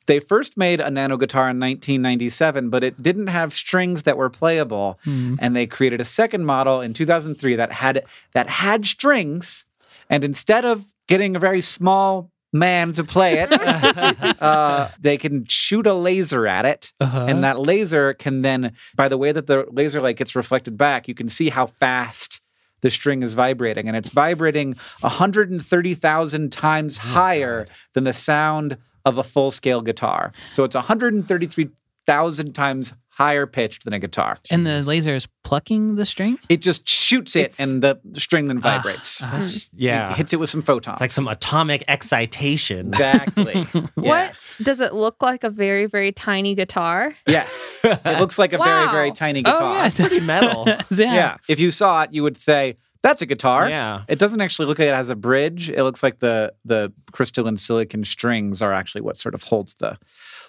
They 0.05 0.19
first 0.19 0.57
made 0.57 0.79
a 0.79 0.91
nano 0.91 1.17
guitar 1.17 1.49
in 1.49 1.60
1997, 1.60 2.69
but 2.69 2.83
it 2.83 3.01
didn't 3.01 3.27
have 3.27 3.51
strings 3.51 4.03
that 4.03 4.15
were 4.15 4.29
playable. 4.29 4.99
Hmm. 5.03 5.36
And 5.39 5.55
they 5.55 5.65
created 5.65 5.87
a 5.93 6.06
second 6.06 6.45
model 6.45 6.82
in 6.82 6.93
2003 6.93 7.56
that 7.56 7.71
had 7.71 8.04
that 8.34 8.47
had 8.47 8.86
strings. 8.86 9.65
And 10.10 10.23
instead 10.23 10.65
of 10.65 10.86
getting 11.08 11.36
a 11.36 11.39
very 11.39 11.62
small 11.62 12.32
man 12.54 12.93
to 12.93 13.04
play 13.04 13.39
it, 13.39 13.52
uh, 14.41 14.89
they 15.00 15.17
can 15.17 15.45
shoot 15.45 15.86
a 15.86 15.93
laser 15.93 16.47
at 16.47 16.65
it. 16.65 16.93
Uh-huh. 17.00 17.26
And 17.28 17.43
that 17.43 17.60
laser 17.60 18.13
can 18.13 18.41
then, 18.41 18.73
by 18.95 19.08
the 19.08 19.17
way 19.17 19.32
that 19.32 19.47
the 19.47 19.65
laser 19.71 20.02
light 20.02 20.17
gets 20.17 20.36
reflected 20.36 20.78
back, 20.78 21.08
you 21.08 21.13
can 21.13 21.30
see 21.30 21.50
how 21.50 21.65
fast 21.65 22.41
the 22.82 22.89
string 22.89 23.23
is 23.23 23.34
vibrating. 23.34 23.88
And 23.88 23.97
it's 23.97 24.10
vibrating 24.10 24.76
130,000 25.02 26.52
times 26.52 26.97
higher 26.97 27.67
than 27.93 28.04
the 28.04 28.13
sound 28.13 28.78
of 29.06 29.17
a 29.17 29.23
full 29.23 29.52
scale 29.52 29.82
guitar. 29.82 30.32
So 30.50 30.63
it's 30.63 30.76
133,000 30.76 32.54
times 32.54 32.93
higher 33.17 33.47
pitched 33.47 33.84
than 33.84 33.93
a 33.93 33.99
guitar. 33.99 34.38
and 34.51 34.65
the 34.67 34.82
laser 34.84 35.15
is 35.15 35.27
plucking 35.43 35.95
the 35.95 36.06
string? 36.06 36.38
It 36.49 36.62
just 36.62 36.88
shoots 36.88 37.36
it 37.36 37.39
It's- 37.39 37.60
and 37.60 37.82
the 37.82 37.99
string 38.19 38.47
then 38.47 38.58
Ah, 38.60 38.62
vibrates. 38.62 39.23
ah. 39.23 39.30
That's 39.34 39.51
just, 39.53 39.71
yeah. 39.75 40.12
It 40.12 40.17
hits 40.17 40.34
it 40.34 40.39
with 40.39 40.49
some 40.49 40.62
photons. 40.62 40.95
It's 40.95 41.01
like 41.01 41.10
some 41.12 41.27
atomic 41.27 41.84
excitation. 41.88 42.88
Exactly. 42.88 43.63
What 43.95 44.34
does 44.62 44.82
it 44.82 44.93
look 44.93 45.21
like? 45.23 45.43
A 45.43 45.49
very 45.49 45.86
very 45.88 46.12
tiny 46.12 46.53
guitar. 46.56 47.13
Yes. 47.27 47.82
It 47.84 48.19
looks 48.19 48.38
like 48.38 48.53
a 48.53 48.58
very, 48.58 48.86
Wow. 48.86 48.91
very 48.91 49.12
tiny 49.12 49.41
guitar. 49.41 49.62
Oh, 49.62 49.73
yeah. 49.75 49.86
It's 49.88 49.99
pretty 49.99 50.19
metal. 50.21 50.65
yeah. 50.67 50.77
Yeah. 51.13 51.38
If 51.47 51.60
you 51.60 51.71
saw 51.71 52.03
it, 52.03 52.13
you 52.13 52.23
would 52.23 52.38
say, 52.38 52.75
that's 53.03 53.21
a 53.21 53.25
guitar. 53.25 53.69
Yeah. 53.69 54.03
It 54.08 54.19
doesn't 54.19 54.41
actually 54.41 54.65
look 54.67 54.80
like 54.80 54.88
it 54.89 54.95
has 54.95 55.10
a 55.10 55.15
bridge. 55.15 55.69
It 55.69 55.84
looks 55.84 56.01
like 56.03 56.19
the 56.19 56.53
the 56.65 56.91
crystalline 57.12 57.58
silicon 57.58 58.03
strings 58.03 58.62
are 58.62 58.73
actually 58.73 59.01
what 59.01 59.17
sort 59.17 59.34
of 59.36 59.43
holds 59.43 59.75
the 59.75 59.97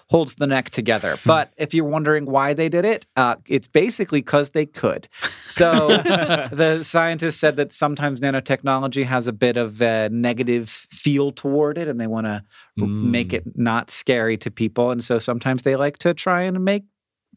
holds 0.09 0.33
the 0.35 0.47
neck 0.47 0.71
together. 0.71 1.17
But 1.25 1.53
if 1.57 1.73
you're 1.73 1.85
wondering 1.85 2.25
why 2.25 2.53
they 2.53 2.67
did 2.67 2.83
it, 2.83 3.05
uh, 3.15 3.35
it's 3.47 3.67
basically 3.67 4.21
because 4.21 4.51
they 4.51 4.65
could. 4.65 5.07
So 5.45 5.87
the 6.51 6.81
scientists 6.83 7.37
said 7.37 7.57
that 7.57 7.71
sometimes 7.71 8.19
nanotechnology 8.19 9.05
has 9.05 9.27
a 9.27 9.33
bit 9.33 9.55
of 9.55 9.81
a 9.81 10.09
negative 10.09 10.69
feel 10.69 11.31
toward 11.31 11.77
it, 11.77 11.87
and 11.87 11.99
they 12.01 12.07
want 12.07 12.25
to 12.25 12.43
Mm. 12.79 13.11
make 13.11 13.33
it 13.33 13.43
not 13.57 13.91
scary 13.91 14.37
to 14.37 14.49
people. 14.49 14.89
And 14.89 15.03
so 15.03 15.17
sometimes 15.19 15.63
they 15.63 15.75
like 15.75 15.97
to 15.97 16.13
try 16.13 16.43
and 16.43 16.63
make 16.63 16.83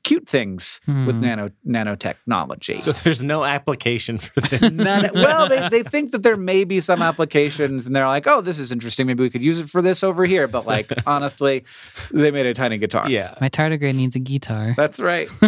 cute 0.04 0.28
things 0.28 0.80
with 0.86 1.16
Hmm. 1.16 1.20
nano 1.20 1.50
nanotechnology. 1.66 2.80
So 2.80 2.92
there's 2.92 3.22
no 3.22 3.44
application 3.44 4.18
for 4.18 4.40
this. 4.40 4.72
None, 4.76 5.10
well, 5.14 5.48
they, 5.48 5.68
they 5.68 5.82
think 5.82 6.12
that 6.12 6.22
there 6.22 6.36
may 6.36 6.64
be 6.64 6.80
some 6.80 7.02
applications, 7.02 7.86
and 7.86 7.94
they're 7.94 8.06
like, 8.06 8.26
"Oh, 8.26 8.40
this 8.40 8.58
is 8.58 8.72
interesting. 8.72 9.06
Maybe 9.06 9.22
we 9.22 9.30
could 9.30 9.42
use 9.42 9.58
it 9.60 9.68
for 9.68 9.82
this 9.82 10.02
over 10.02 10.24
here." 10.24 10.48
But 10.48 10.66
like, 10.66 10.90
honestly, 11.06 11.64
they 12.10 12.30
made 12.30 12.46
a 12.46 12.54
tiny 12.54 12.78
guitar. 12.78 13.08
yeah. 13.08 13.34
My 13.40 13.48
tardigrade 13.48 13.94
needs 13.94 14.16
a 14.16 14.20
guitar. 14.20 14.74
that's 14.76 14.98
right. 15.00 15.28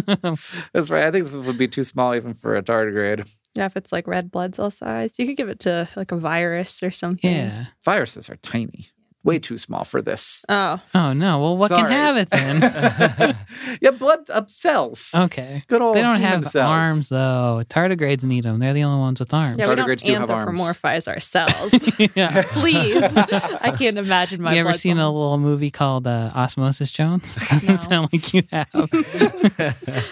that's 0.73 0.91
right. 0.91 1.05
I 1.07 1.11
think 1.11 1.25
this 1.27 1.35
would 1.35 1.59
be 1.59 1.69
too 1.69 1.85
small 1.85 2.15
even 2.15 2.35
for 2.35 2.57
a 2.57 2.63
tardigrade. 2.63 3.29
Yeah, 3.57 3.67
if 3.67 3.77
it's 3.77 3.93
like 3.93 4.09
red 4.09 4.33
blood 4.33 4.57
cell 4.57 4.71
size, 4.73 5.13
you 5.19 5.27
could 5.27 5.37
give 5.37 5.49
it 5.49 5.61
to 5.61 5.89
like 5.95 6.11
a 6.11 6.17
virus 6.17 6.83
or 6.83 6.91
something. 6.91 7.31
Yeah. 7.33 7.67
Viruses 7.85 8.29
are 8.29 8.35
tiny, 8.37 8.87
way 9.25 9.39
too 9.39 9.57
small 9.59 9.85
for 9.85 10.01
this. 10.03 10.45
Oh, 10.49 10.81
Oh 10.95 11.13
no. 11.15 11.41
Well, 11.41 11.57
what 11.57 11.71
can 11.71 11.87
have 11.91 12.17
it 12.17 12.31
then? 12.31 13.37
yeah, 13.81 13.91
blood 13.91 14.29
uh, 14.31 14.45
cells. 14.47 15.13
Okay. 15.17 15.63
Good 15.67 15.81
old 15.83 15.97
They 15.97 16.03
don't 16.03 16.17
human 16.21 16.43
have 16.43 16.47
cells. 16.51 16.69
arms 16.71 17.09
though. 17.09 17.63
Tardigrades 17.69 18.23
need 18.25 18.45
them. 18.45 18.59
They're 18.59 18.75
the 18.75 18.85
only 18.85 19.01
ones 19.01 19.21
with 19.21 19.33
arms. 19.35 19.59
yeah, 19.59 19.69
we 19.69 19.75
don't 19.75 19.89
Tardigrades 19.89 20.05
do 20.05 20.15
have 20.15 20.31
arms. 20.31 20.61
anthropomorphize 20.61 21.09
ourselves. 21.09 21.73
yeah. 22.17 22.43
Please. 22.49 23.03
I 23.17 23.75
can't 23.79 23.99
imagine 23.99 24.43
my 24.43 24.53
you 24.53 24.61
ever 24.61 24.71
blood 24.71 24.81
seen 24.81 24.99
a 24.99 25.11
little 25.11 25.39
movie 25.39 25.71
called 25.71 26.07
uh, 26.07 26.31
Osmosis 26.35 26.91
Jones? 26.91 27.35
Doesn't 27.35 27.69
No. 27.69 27.77
sound 27.77 28.09
like 28.13 28.35
you 28.35 28.43
have. 28.53 28.69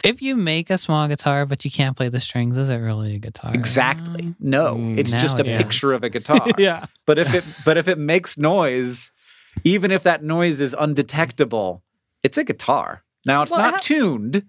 if 0.05 0.23
you 0.23 0.37
make 0.37 0.71
a 0.71 0.79
small 0.79 1.07
guitar 1.09 1.47
but 1.47 1.65
you 1.65 1.71
can't 1.71 1.97
play 1.97 2.09
the 2.09 2.21
strings, 2.21 2.57
is 2.57 2.69
it 2.69 2.77
really 2.77 3.17
a 3.17 3.19
guitar? 3.19 3.55
Exactly. 3.55 4.35
No, 4.41 4.77
Mm, 4.77 4.99
it's 4.99 5.11
just 5.13 5.39
a 5.39 5.43
it 5.43 5.59
picture 5.59 5.89
is. 5.89 5.93
of 5.95 6.05
a 6.05 6.09
guitar. 6.09 6.47
yeah. 6.59 6.87
But 7.07 7.19
if 7.19 7.35
it 7.35 7.45
but 7.65 7.77
if 7.77 7.89
it 7.89 7.99
makes 7.99 8.39
noise, 8.39 9.02
even 9.65 9.91
if 9.91 10.03
that 10.03 10.23
noise 10.23 10.61
is 10.61 10.75
undetectable, 10.79 11.83
it's 12.23 12.37
a 12.37 12.45
guitar. 12.45 13.05
Now 13.27 13.43
it's 13.43 13.51
Well, 13.53 13.61
not 13.61 13.73
how- 13.73 13.79
tuned. 13.79 14.45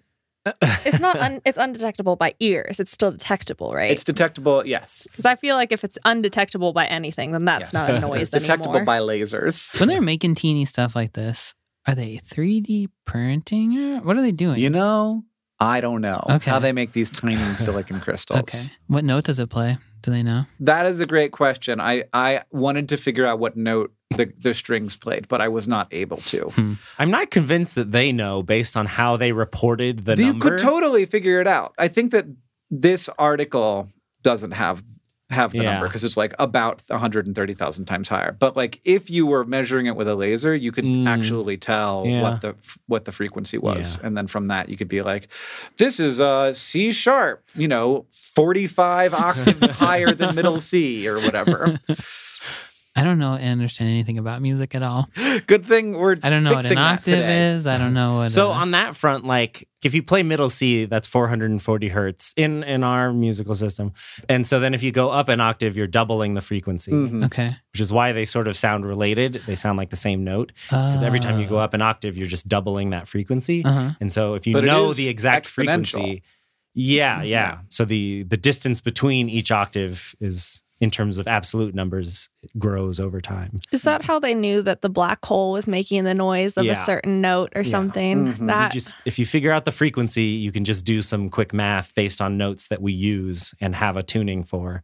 It's 0.86 1.00
not. 1.00 1.16
Un- 1.18 1.40
it's 1.46 1.58
undetectable 1.58 2.18
by 2.18 2.36
ears. 2.42 2.80
It's 2.82 2.92
still 2.92 3.12
detectable, 3.12 3.72
right? 3.72 3.92
It's 3.92 4.04
detectable, 4.04 4.66
yes. 4.68 5.08
Because 5.10 5.26
I 5.26 5.36
feel 5.36 5.56
like 5.56 5.72
if 5.72 5.86
it's 5.86 5.98
undetectable 6.04 6.74
by 6.74 6.86
anything, 6.86 7.32
then 7.32 7.46
that's 7.46 7.72
yes. 7.72 7.74
not 7.74 7.90
a 7.92 8.00
noise 8.02 8.22
it's 8.24 8.32
detectable 8.42 8.84
by 8.84 9.00
lasers. 9.00 9.80
When 9.80 9.88
they're 9.88 10.02
making 10.02 10.36
teeny 10.36 10.66
stuff 10.66 10.98
like 10.98 11.14
this, 11.14 11.54
are 11.88 11.96
they 11.96 12.18
3D 12.18 12.90
printing 13.06 13.74
it? 13.78 14.04
What 14.04 14.18
are 14.18 14.22
they 14.22 14.34
doing? 14.34 14.60
You 14.60 14.70
know, 14.70 15.24
I 15.62 15.80
don't 15.80 16.02
know 16.02 16.26
Okay. 16.30 16.52
how 16.52 16.60
they 16.60 16.74
make 16.74 16.92
these 16.92 17.10
tiny 17.10 17.38
silicon 17.56 18.02
crystals. 18.02 18.40
okay. 18.42 18.64
What 18.88 19.06
note 19.06 19.24
does 19.24 19.40
it 19.40 19.50
play? 19.50 19.78
Do 20.02 20.12
they 20.12 20.24
know? 20.24 20.46
That 20.60 20.86
is 20.88 21.00
a 21.00 21.06
great 21.06 21.32
question. 21.32 21.80
I, 21.80 22.04
I 22.12 22.44
wanted 22.52 22.90
to 22.90 22.98
figure 22.98 23.26
out 23.26 23.40
what 23.40 23.56
note 23.56 23.94
the, 24.18 24.32
the 24.40 24.54
strings 24.54 24.96
played, 24.96 25.28
but 25.28 25.42
I 25.42 25.48
was 25.48 25.68
not 25.68 25.88
able 25.92 26.18
to. 26.18 26.52
I'm 27.00 27.12
not 27.12 27.32
convinced 27.32 27.76
that 27.76 27.92
they 27.92 28.12
know 28.12 28.44
based 28.44 28.76
on 28.78 28.86
how 28.86 29.18
they 29.18 29.32
reported 29.32 30.06
the 30.06 30.16
you 30.16 30.26
number. 30.28 30.46
You 30.46 30.52
could 30.52 30.60
totally 30.60 31.06
figure 31.06 31.40
it 31.42 31.48
out. 31.48 31.74
I 31.78 31.88
think 31.88 32.12
that 32.12 32.26
this 32.72 33.10
article 33.18 33.90
doesn't 34.22 34.52
have 34.52 34.84
have 35.30 35.52
the 35.52 35.60
Yeah. 35.60 35.72
number 35.74 35.88
because 35.88 36.04
it's 36.04 36.18
like 36.18 36.36
about 36.38 36.84
130,000 36.90 37.86
times 37.86 38.08
higher. 38.08 38.34
But 38.38 38.56
like 38.56 38.80
if 38.86 39.10
you 39.10 39.26
were 39.26 39.44
measuring 39.44 39.88
it 39.88 39.96
with 39.96 40.08
a 40.08 40.14
laser, 40.16 40.54
you 40.54 40.72
could 40.72 40.84
Mm. 40.86 41.08
actually 41.08 41.58
tell 41.58 42.04
Yeah. 42.06 42.22
what 42.22 42.42
the 42.42 42.56
what 42.86 43.06
the 43.06 43.12
frequency 43.12 43.58
was, 43.58 43.98
Yeah. 44.00 44.06
and 44.08 44.16
then 44.18 44.28
from 44.28 44.48
that 44.48 44.70
you 44.70 44.78
could 44.78 44.90
be 44.90 45.02
like, 45.02 45.30
this 45.78 46.00
is 46.00 46.22
uh, 46.22 46.54
C 46.54 46.92
sharp, 46.92 47.44
you 47.56 47.68
know, 47.68 48.06
45 48.12 49.14
octaves 49.30 49.70
higher 49.72 50.14
than 50.14 50.36
middle 50.36 50.60
C 50.60 51.08
or 51.08 51.20
whatever. 51.20 51.80
I 52.96 53.04
don't 53.04 53.18
know 53.18 53.34
and 53.34 53.50
understand 53.50 53.90
anything 53.90 54.20
about 54.20 54.42
music 54.42 54.76
at 54.76 54.84
all. 54.84 55.10
Good 55.48 55.66
thing 55.66 55.94
we're 55.94 56.18
I 56.22 56.30
don't 56.30 56.44
know 56.44 56.54
what 56.54 56.70
an 56.70 56.78
octave 56.78 57.28
is. 57.28 57.66
I 57.66 57.80
don't 57.80 57.94
know 57.96 58.18
what. 58.18 58.32
So 58.32 58.52
uh, 58.52 58.54
on 58.56 58.72
that 58.72 58.96
front, 58.96 59.26
like 59.26 59.68
if 59.84 59.96
you 59.96 60.04
play 60.04 60.22
middle 60.22 60.50
C, 60.50 60.86
that's 60.86 61.08
440 61.08 61.88
hertz 61.90 62.34
in 62.38 62.64
in 62.64 62.84
our 62.84 63.12
musical 63.12 63.56
system, 63.56 63.94
and 64.30 64.46
so 64.46 64.60
then 64.60 64.74
if 64.76 64.84
you 64.84 64.92
go 64.92 65.10
up 65.10 65.28
an 65.28 65.42
octave, 65.42 65.76
you're 65.76 65.88
doubling 65.88 66.36
the 66.36 66.42
frequency, 66.42 66.92
Mhm. 66.92 67.26
okay, 67.26 67.50
which 67.74 67.82
is 67.82 67.92
why 67.92 68.12
they 68.12 68.26
sort 68.26 68.48
of 68.48 68.56
sound 68.56 68.86
related. 68.86 69.42
They 69.48 69.56
sound 69.56 69.78
like 69.78 69.90
the 69.90 69.96
same 69.96 70.24
note 70.24 70.52
because 70.70 71.02
every 71.02 71.20
time 71.20 71.40
you 71.40 71.48
go 71.48 71.58
up 71.58 71.74
an 71.74 71.82
octave, 71.82 72.16
you're 72.16 72.28
just 72.28 72.48
doubling 72.48 72.92
that 72.92 73.08
frequency. 73.08 73.66
Uh 73.66 73.72
huh. 73.72 73.90
And 74.00 74.14
so 74.14 74.36
if 74.36 74.46
you 74.46 74.54
But 74.54 74.66
know 74.66 74.94
the 74.94 75.10
exact 75.10 75.48
frequency, 75.48 76.22
yeah, 76.76 77.22
yeah, 77.22 77.24
Yeah. 77.24 77.58
So 77.70 77.86
the 77.86 78.24
the 78.24 78.38
distance 78.38 78.82
between 78.82 79.30
each 79.30 79.52
octave 79.52 80.16
is 80.20 80.64
in 80.84 80.90
terms 80.92 81.18
of 81.18 81.28
absolute 81.28 81.74
numbers 81.74 82.30
it 82.42 82.52
grows 82.60 83.00
over 83.00 83.22
time. 83.22 83.60
Is 83.72 83.84
that 83.84 84.04
how 84.04 84.20
they 84.20 84.34
knew 84.34 84.62
that 84.64 84.82
the 84.82 84.90
black 84.90 85.24
hole 85.26 85.54
was 85.54 85.66
making 85.68 86.04
the 86.04 86.14
noise 86.14 86.58
of 86.58 86.66
Yeah. 86.66 86.74
a 86.74 86.76
certain 86.76 87.22
note 87.22 87.52
or 87.56 87.62
Yeah. 87.62 87.70
something? 87.72 88.26
Mhm. 88.34 88.40
You 88.42 88.48
That 88.48 88.72
just 88.74 88.96
if 89.06 89.18
you 89.18 89.26
figure 89.26 89.52
out 89.52 89.64
the 89.64 89.72
frequency, 89.72 90.24
you 90.26 90.52
can 90.52 90.66
just 90.66 90.84
do 90.84 91.02
some 91.02 91.30
quick 91.30 91.54
math 91.54 91.96
based 91.96 92.20
on 92.22 92.38
notes 92.38 92.68
that 92.68 92.82
we 92.82 92.92
use 92.92 93.56
and 93.62 93.76
have 93.76 93.96
a 93.96 94.04
tuning 94.04 94.44
for, 94.44 94.84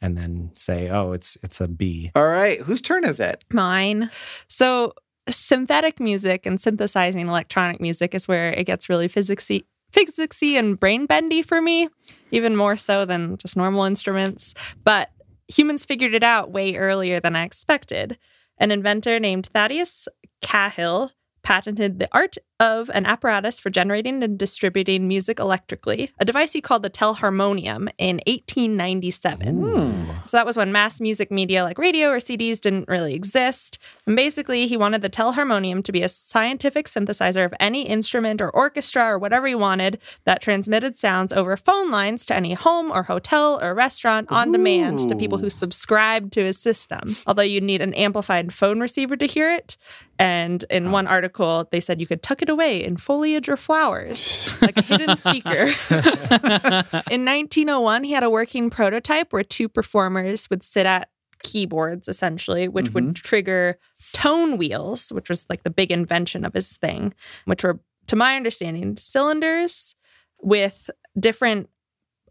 and 0.00 0.16
then 0.16 0.52
say, 0.54 0.88
oh, 0.88 1.10
it's 1.12 1.36
it's 1.42 1.60
a 1.60 1.66
B. 1.66 2.12
All 2.14 2.28
right, 2.28 2.60
whose 2.60 2.80
turn 2.80 3.04
is 3.04 3.18
it? 3.18 3.44
mine. 3.52 4.08
So 4.46 4.94
synthetic 5.28 5.98
music 6.00 6.46
and 6.46 6.60
synthesizing 6.60 7.26
electronic 7.28 7.80
music 7.80 8.14
is 8.14 8.28
where 8.28 8.50
it 8.52 8.64
gets 8.64 8.88
really 8.88 9.08
physicsy 9.08 9.64
physicsy 9.92 10.54
and 10.56 10.78
brain 10.78 11.04
bendy 11.06 11.42
for 11.42 11.60
me, 11.60 11.88
even 12.30 12.54
more 12.54 12.76
so 12.76 13.04
than 13.04 13.36
just 13.36 13.56
normal 13.56 13.82
instruments. 13.84 14.54
But 14.84 15.10
humans 15.50 15.84
figured 15.84 16.14
it 16.14 16.22
out 16.22 16.50
way 16.50 16.76
earlier 16.76 17.20
than 17.20 17.36
I 17.36 17.44
expected. 17.44 18.18
An 18.58 18.70
inventor 18.70 19.18
named 19.18 19.46
Thaddeus 19.46 20.08
Cahill 20.42 21.12
patented 21.42 21.98
the 21.98 22.08
art 22.12 22.36
of 22.60 22.90
an 22.90 23.06
apparatus 23.06 23.58
for 23.58 23.70
generating 23.70 24.22
and 24.22 24.38
distributing 24.38 25.08
music 25.08 25.40
electrically, 25.40 26.10
a 26.18 26.24
device 26.24 26.52
he 26.52 26.60
called 26.60 26.82
the 26.82 26.90
telharmonium 26.90 27.88
in 27.96 28.20
1897. 28.26 29.62
Hmm. 29.62 30.10
So 30.26 30.36
that 30.36 30.44
was 30.46 30.58
when 30.58 30.70
mass 30.70 31.00
music 31.00 31.30
media 31.30 31.64
like 31.64 31.78
radio 31.78 32.10
or 32.10 32.18
CDs 32.18 32.60
didn't 32.60 32.86
really 32.86 33.14
exist. 33.14 33.78
And 34.06 34.14
basically, 34.14 34.66
he 34.66 34.76
wanted 34.76 35.00
the 35.00 35.08
telharmonium 35.08 35.82
to 35.84 35.92
be 35.92 36.02
a 36.02 36.08
scientific 36.08 36.86
synthesizer 36.86 37.44
of 37.44 37.54
any 37.58 37.88
instrument 37.88 38.42
or 38.42 38.50
orchestra 38.50 39.06
or 39.06 39.18
whatever 39.18 39.46
he 39.46 39.54
wanted 39.54 39.98
that 40.24 40.42
transmitted 40.42 40.98
sounds 40.98 41.32
over 41.32 41.56
phone 41.56 41.90
lines 41.90 42.26
to 42.26 42.36
any 42.36 42.52
home 42.52 42.90
or 42.92 43.04
hotel 43.04 43.58
or 43.62 43.74
restaurant 43.74 44.28
on 44.30 44.52
demand 44.52 44.98
to 45.08 45.16
people 45.16 45.38
who 45.38 45.48
subscribed 45.48 46.32
to 46.34 46.44
his 46.44 46.58
system. 46.58 47.16
Although 47.26 47.42
you'd 47.42 47.62
need 47.62 47.80
an 47.80 47.94
amplified 47.94 48.52
phone 48.52 48.80
receiver 48.80 49.16
to 49.16 49.26
hear 49.26 49.50
it. 49.50 49.78
And 50.18 50.64
in 50.68 50.90
one 50.90 51.06
article, 51.06 51.66
they 51.72 51.80
said 51.80 51.98
you 51.98 52.06
could 52.06 52.22
tuck 52.22 52.42
it 52.42 52.49
away 52.50 52.84
in 52.84 52.98
foliage 52.98 53.48
or 53.48 53.56
flowers, 53.56 54.60
like 54.60 54.76
a 54.76 54.82
hidden 54.82 55.16
speaker. 55.16 55.74
In 57.10 57.24
1901, 57.24 58.04
he 58.04 58.12
had 58.12 58.22
a 58.22 58.30
working 58.30 58.68
prototype 58.68 59.32
where 59.32 59.42
two 59.42 59.68
performers 59.68 60.50
would 60.50 60.62
sit 60.62 60.84
at 60.84 61.08
keyboards, 61.42 62.08
essentially, 62.08 62.68
which 62.68 62.92
would 62.92 63.04
mm-hmm. 63.04 63.12
trigger 63.12 63.78
tone 64.12 64.58
wheels, 64.58 65.10
which 65.10 65.28
was 65.28 65.46
like 65.48 65.62
the 65.62 65.70
big 65.70 65.90
invention 65.90 66.44
of 66.44 66.52
his 66.52 66.76
thing, 66.76 67.14
which 67.46 67.64
were, 67.64 67.80
to 68.06 68.16
my 68.16 68.36
understanding, 68.36 68.96
cylinders 68.98 69.94
with 70.42 70.90
different 71.18 71.70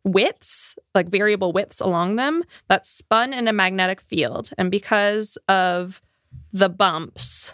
widths, 0.04 0.78
like 0.96 1.10
variable 1.10 1.52
widths 1.52 1.80
along 1.80 2.16
them, 2.16 2.44
that 2.68 2.86
spun 2.86 3.34
in 3.34 3.48
a 3.48 3.54
magnetic 3.54 4.02
field. 4.02 4.52
And 4.58 4.72
because 4.72 5.38
of 5.48 6.02
the 6.52 6.70
bumps, 6.70 7.54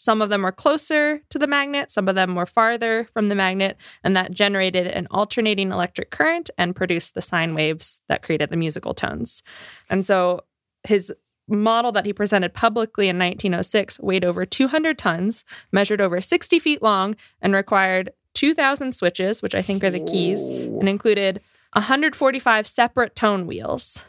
some 0.00 0.22
of 0.22 0.30
them 0.30 0.40
were 0.40 0.50
closer 0.50 1.20
to 1.28 1.38
the 1.38 1.46
magnet, 1.46 1.90
some 1.90 2.08
of 2.08 2.14
them 2.14 2.34
were 2.34 2.46
farther 2.46 3.06
from 3.12 3.28
the 3.28 3.34
magnet, 3.34 3.76
and 4.02 4.16
that 4.16 4.32
generated 4.32 4.86
an 4.86 5.06
alternating 5.10 5.70
electric 5.70 6.10
current 6.10 6.48
and 6.56 6.74
produced 6.74 7.12
the 7.12 7.20
sine 7.20 7.54
waves 7.54 8.00
that 8.08 8.22
created 8.22 8.48
the 8.48 8.56
musical 8.56 8.94
tones. 8.94 9.42
And 9.90 10.06
so 10.06 10.40
his 10.84 11.12
model 11.46 11.92
that 11.92 12.06
he 12.06 12.14
presented 12.14 12.54
publicly 12.54 13.10
in 13.10 13.18
1906 13.18 14.00
weighed 14.00 14.24
over 14.24 14.46
200 14.46 14.96
tons, 14.96 15.44
measured 15.70 16.00
over 16.00 16.22
60 16.22 16.58
feet 16.58 16.82
long, 16.82 17.14
and 17.42 17.52
required 17.52 18.10
2,000 18.32 18.92
switches, 18.92 19.42
which 19.42 19.54
I 19.54 19.60
think 19.60 19.84
are 19.84 19.90
the 19.90 20.00
keys, 20.00 20.48
and 20.48 20.88
included 20.88 21.42
145 21.74 22.66
separate 22.66 23.14
tone 23.14 23.46
wheels 23.46 24.06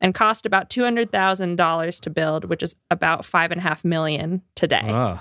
and 0.00 0.14
cost 0.14 0.46
about 0.46 0.70
$200,000 0.70 2.00
to 2.00 2.10
build, 2.10 2.44
which 2.46 2.62
is 2.62 2.76
about 2.90 3.24
five 3.24 3.50
and 3.50 3.60
a 3.60 3.62
half 3.62 3.84
million 3.84 4.42
today. 4.54 4.86
Oh. 4.86 5.20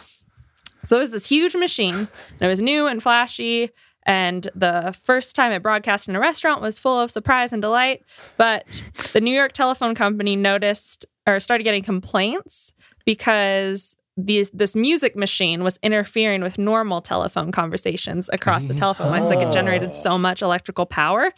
So 0.86 0.98
it 0.98 1.00
was 1.00 1.12
this 1.12 1.28
huge 1.28 1.56
machine, 1.56 1.96
and 1.96 2.42
it 2.42 2.48
was 2.48 2.62
new 2.62 2.88
and 2.88 3.04
flashy. 3.04 3.70
And 4.04 4.50
the 4.56 4.96
first 5.04 5.36
time 5.36 5.52
it 5.52 5.62
broadcast 5.62 6.08
in 6.08 6.16
a 6.16 6.20
restaurant 6.20 6.62
was 6.62 6.80
full 6.80 7.00
of 7.00 7.12
surprise 7.12 7.52
and 7.52 7.62
delight. 7.62 8.04
But 8.38 8.84
the 9.14 9.22
New 9.22 9.36
York 9.36 9.52
Telephone 9.52 9.94
Company 9.94 10.36
noticed 10.36 11.06
or 11.28 11.40
started 11.40 11.64
getting 11.64 11.84
complaints 11.84 12.74
because 13.06 13.96
these, 14.26 14.50
this 14.52 14.76
music 14.76 15.16
machine 15.16 15.64
was 15.64 15.80
interfering 15.82 16.42
with 16.42 16.58
normal 16.58 17.02
telephone 17.02 17.52
conversations 17.52 18.30
across 18.34 18.64
the 18.64 18.70
mm-hmm. 18.70 18.80
telephone 18.80 19.12
lines. 19.12 19.30
Like 19.30 19.40
it 19.40 19.52
generated 19.52 19.94
so 19.94 20.12
oh. 20.12 20.18
much 20.18 20.42
electrical 20.42 20.86
power. 20.86 21.32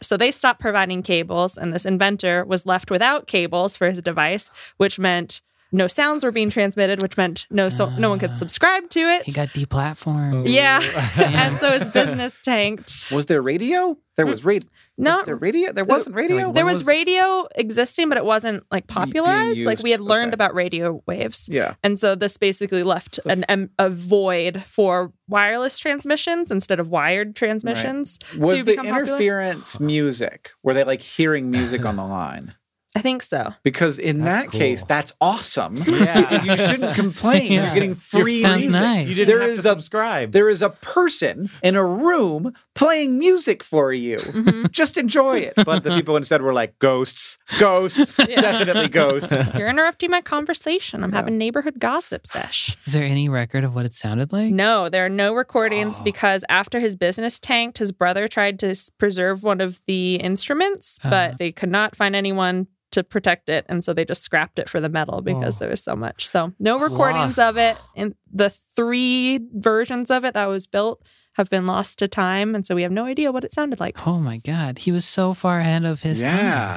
So 0.00 0.16
they 0.16 0.30
stopped 0.30 0.60
providing 0.60 1.02
cables, 1.02 1.56
and 1.56 1.72
this 1.72 1.86
inventor 1.86 2.44
was 2.44 2.66
left 2.66 2.90
without 2.90 3.26
cables 3.26 3.76
for 3.76 3.88
his 3.88 4.00
device, 4.00 4.50
which 4.76 4.98
meant 4.98 5.42
no 5.72 5.86
sounds 5.86 6.22
were 6.22 6.30
being 6.30 6.50
transmitted, 6.50 7.00
which 7.02 7.16
meant 7.16 7.46
no 7.50 7.68
so 7.68 7.88
no 7.90 8.10
one 8.10 8.18
could 8.18 8.30
Ah. 8.30 8.34
subscribe 8.34 8.88
to 8.90 9.00
it. 9.00 9.22
He 9.24 9.32
got 9.32 9.48
deplatformed. 9.48 10.48
yeah. 10.48 10.80
Yeah. 10.80 11.46
and 11.46 11.56
so 11.58 11.70
his 11.78 11.88
business 11.92 12.38
tanked. 12.38 13.10
Was 13.10 13.26
there 13.26 13.42
radio? 13.42 13.96
There 14.16 14.26
was 14.26 14.44
radio. 14.44 14.68
No, 14.98 15.16
was 15.18 15.24
there 15.26 15.36
radio? 15.36 15.72
There 15.72 15.86
wasn't 15.86 16.14
radio. 16.14 16.46
Like, 16.48 16.54
there 16.54 16.66
was, 16.66 16.78
was- 16.80 16.86
radio 16.86 17.46
existing, 17.56 18.10
but 18.10 18.18
it 18.18 18.24
wasn't 18.26 18.62
like 18.70 18.86
popularized. 18.86 19.60
Like 19.60 19.82
we 19.82 19.90
had 19.90 20.00
learned 20.02 20.28
okay. 20.28 20.34
about 20.34 20.54
radio 20.54 21.02
waves. 21.06 21.48
yeah. 21.50 21.74
And 21.82 21.98
so 21.98 22.14
this 22.14 22.36
basically 22.36 22.82
left 22.82 23.18
an 23.24 23.44
em- 23.48 23.70
a 23.78 23.88
void 23.88 24.62
for 24.66 25.12
wireless 25.28 25.78
transmissions 25.78 26.50
instead 26.50 26.78
of 26.78 26.90
wired 26.90 27.34
transmissions. 27.34 28.18
Was 28.38 28.58
to 28.58 28.64
the 28.64 28.72
become 28.72 28.86
popular? 28.86 29.14
interference 29.14 29.80
music? 29.80 30.50
Were 30.62 30.74
they 30.74 30.84
like 30.84 31.00
hearing 31.00 31.50
music 31.50 31.86
on 31.86 31.96
the 31.96 32.04
line? 32.04 32.54
I 32.94 33.00
think 33.00 33.22
so. 33.22 33.54
Because 33.62 33.98
in 33.98 34.18
That's 34.18 34.50
that 34.50 34.58
case, 34.58 34.84
that's 34.84 35.14
awesome. 35.18 35.76
Yeah. 35.78 36.44
you 36.44 36.56
shouldn't 36.58 36.94
complain. 37.02 37.50
Yeah. 37.52 37.64
You're 37.66 37.74
getting 37.74 37.94
free 37.94 38.42
Sounds 38.42 38.60
music. 38.64 38.80
nice. 38.82 39.08
You 39.08 39.14
didn't 39.14 39.28
There 39.28 39.40
have 39.40 39.50
is 39.50 39.62
to 39.62 39.68
a- 39.68 39.72
subscribe. 39.72 40.32
There 40.32 40.50
is 40.50 40.60
a 40.60 40.68
person 40.68 41.48
in 41.62 41.74
a 41.76 41.84
room 41.86 42.52
playing 42.74 43.18
music 43.18 43.62
for 43.62 43.94
you. 43.94 44.18
Mhm. 44.18 44.70
Just 44.72 44.98
enjoy 44.98 45.38
it. 45.38 45.54
But 45.56 45.84
the 45.84 45.94
people 45.94 46.16
instead 46.18 46.42
were 46.42 46.52
like 46.52 46.78
ghosts, 46.80 47.38
ghosts, 47.58 48.16
definitely 48.18 48.88
ghosts. 48.88 49.54
You're 49.54 49.68
interrupting 49.68 50.10
my 50.10 50.20
conversation. 50.20 51.02
I'm 51.02 51.10
Yeah. 51.10 51.16
having 51.16 51.38
neighborhood 51.38 51.78
gossip 51.78 52.26
sesh. 52.26 52.76
Is 52.86 52.92
there 52.92 53.04
any 53.04 53.28
record 53.30 53.64
of 53.64 53.74
what 53.74 53.86
it 53.86 53.94
sounded 53.94 54.32
like? 54.34 54.52
No, 54.52 54.90
there 54.90 55.04
are 55.06 55.08
no 55.08 55.32
recordings 55.34 55.98
Oh. 55.98 56.04
because 56.04 56.44
after 56.50 56.78
his 56.78 56.94
business 56.94 57.40
tanked, 57.40 57.78
his 57.78 57.90
brother 57.90 58.28
tried 58.28 58.58
to 58.58 58.74
preserve 58.98 59.42
one 59.42 59.62
of 59.62 59.80
the 59.86 60.16
instruments, 60.16 60.98
Uh-huh. 61.02 61.10
but 61.10 61.38
they 61.38 61.52
could 61.52 61.70
not 61.70 61.96
find 61.96 62.14
anyone 62.14 62.66
to 62.92 63.02
protect 63.04 63.48
it. 63.48 63.64
And 63.68 63.82
so 63.84 63.92
they 63.92 64.04
just 64.04 64.22
scrapped 64.22 64.58
it 64.58 64.68
for 64.68 64.80
the 64.80 64.88
metal 64.88 65.20
because 65.20 65.56
Oh. 65.56 65.58
there 65.60 65.68
was 65.70 65.82
so 65.82 65.94
much. 65.96 66.26
So 66.26 66.52
no 66.58 66.76
It's 66.76 66.84
recordings 66.84 67.38
lost. 67.38 67.50
of 67.50 67.56
it. 67.58 67.76
And 67.96 68.14
the 68.32 68.50
three 68.50 69.40
versions 69.54 70.10
of 70.10 70.24
it 70.24 70.34
that 70.34 70.46
was 70.46 70.66
built 70.66 71.02
have 71.36 71.48
been 71.48 71.66
lost 71.66 71.98
to 71.98 72.08
time. 72.08 72.54
And 72.54 72.66
so 72.66 72.74
we 72.74 72.82
have 72.82 72.92
no 72.92 73.04
idea 73.06 73.32
what 73.32 73.42
it 73.44 73.54
sounded 73.54 73.80
like. 73.80 74.06
Oh 74.06 74.18
my 74.18 74.36
god, 74.38 74.80
he 74.80 74.92
was 74.92 75.04
so 75.04 75.32
far 75.34 75.60
ahead 75.60 75.84
of 75.84 76.02
his 76.02 76.22
Yeah. 76.22 76.28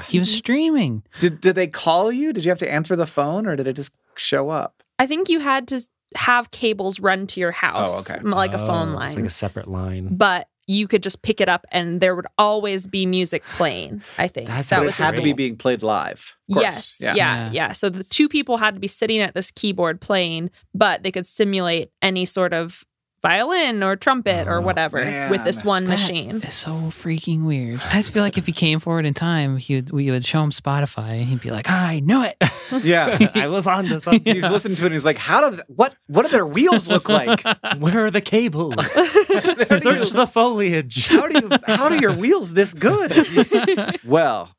time. 0.01 0.03
He 0.07 0.19
was 0.19 0.33
streaming. 0.33 1.03
Did 1.19 1.41
did 1.41 1.55
they 1.55 1.67
call 1.67 2.11
you? 2.11 2.31
Did 2.33 2.45
you 2.45 2.51
have 2.51 2.59
to 2.59 2.71
answer 2.71 2.95
the 2.95 3.05
phone 3.05 3.45
or 3.47 3.55
did 3.55 3.67
it 3.67 3.73
just 3.75 3.91
show 4.15 4.49
up? 4.49 4.81
I 4.97 5.07
think 5.07 5.27
you 5.27 5.41
had 5.41 5.67
to 5.69 5.81
have 6.15 6.51
cables 6.51 7.01
run 7.01 7.27
to 7.27 7.41
your 7.41 7.49
oh, 7.49 7.53
house, 7.53 8.09
okay. 8.09 8.17
m- 8.19 8.31
like 8.31 8.53
a 8.53 8.57
phone 8.57 8.91
Oh, 8.93 8.95
line. 8.95 9.05
It's 9.07 9.15
like 9.17 9.25
a 9.25 9.29
separate 9.29 9.67
line. 9.67 10.15
but 10.15 10.47
you 10.67 10.87
could 10.87 11.03
just 11.03 11.21
pick 11.21 11.39
it 11.39 11.47
up 11.47 11.65
and 11.71 12.01
there 12.01 12.15
would 12.15 12.27
always 12.37 12.87
be 12.87 13.05
music 13.05 13.43
playing. 13.43 14.01
I 14.17 14.27
think 14.27 14.47
That's 14.47 14.69
that 14.69 14.81
was 14.81 14.91
it 14.91 14.95
had 14.95 15.15
to 15.15 15.21
be 15.21 15.33
being 15.33 15.57
played 15.57 15.83
live. 15.83 16.35
Of 16.49 16.55
course. 16.55 16.63
Yes. 16.63 16.97
Yeah. 17.01 17.15
Yeah. 17.15 17.51
yeah. 17.51 17.71
So 17.73 17.89
the 17.89 18.03
two 18.03 18.27
people 18.27 18.57
had 18.57 18.73
to 18.73 18.79
be 18.79 18.87
sitting 18.87 19.21
at 19.21 19.35
this 19.35 19.51
keyboard 19.51 20.01
playing, 20.01 20.49
but 20.73 21.03
they 21.03 21.11
could 21.11 21.25
simulate 21.27 21.91
any 22.01 22.25
sort 22.25 22.53
of 22.53 22.83
violin 23.29 23.81
or 23.83 23.95
trumpet 23.95 24.47
or 24.47 24.57
Oh, 24.57 24.61
whatever 24.61 24.97
with 25.31 25.43
this 25.43 25.63
one 25.63 25.85
That 25.85 25.91
machine. 25.91 26.37
is 26.37 26.53
so 26.53 26.71
freaking 26.91 27.43
weird. 27.45 27.81
I 27.91 27.93
just 27.97 28.11
feel 28.13 28.21
like 28.23 28.37
if 28.37 28.45
he 28.45 28.51
came 28.51 28.79
forward 28.79 29.05
in 29.05 29.13
time, 29.13 29.57
he 29.57 29.75
would, 29.75 29.91
we 29.91 30.11
would 30.11 30.25
show 30.25 30.43
him 30.43 30.51
Spotify 30.51 31.19
and 31.21 31.25
he'd 31.25 31.41
be 31.41 31.49
like, 31.51 31.69
I 31.69 31.99
knew 32.01 32.23
it. 32.23 32.37
Yeah. 32.83 33.29
I 33.35 33.47
was 33.47 33.67
on 33.67 33.85
to 33.85 33.99
something. 33.99 34.33
He's 34.33 34.41
listening 34.43 34.75
to 34.77 34.83
it 34.83 34.85
and 34.87 34.93
he's 34.95 35.05
like, 35.05 35.17
How 35.17 35.49
do 35.51 35.61
what 35.67 35.95
what 36.07 36.23
do 36.25 36.31
their 36.31 36.47
wheels 36.47 36.87
look 36.87 37.07
like? 37.09 37.43
Where 37.77 38.05
are 38.05 38.11
the 38.11 38.21
cables? 38.21 38.73
Search 38.87 39.83
you- 39.83 40.09
the 40.09 40.27
foliage. 40.27 41.07
how 41.07 41.27
do 41.27 41.39
you 41.39 41.49
how 41.67 41.89
do 41.89 41.99
your 41.99 42.13
wheels 42.13 42.53
this 42.53 42.73
good? 42.73 43.99
well, 44.03 44.49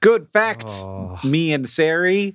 good 0.00 0.26
facts, 0.32 0.82
Oh. 0.84 1.16
Me 1.22 1.52
and 1.52 1.64
Ceri. 1.64 2.34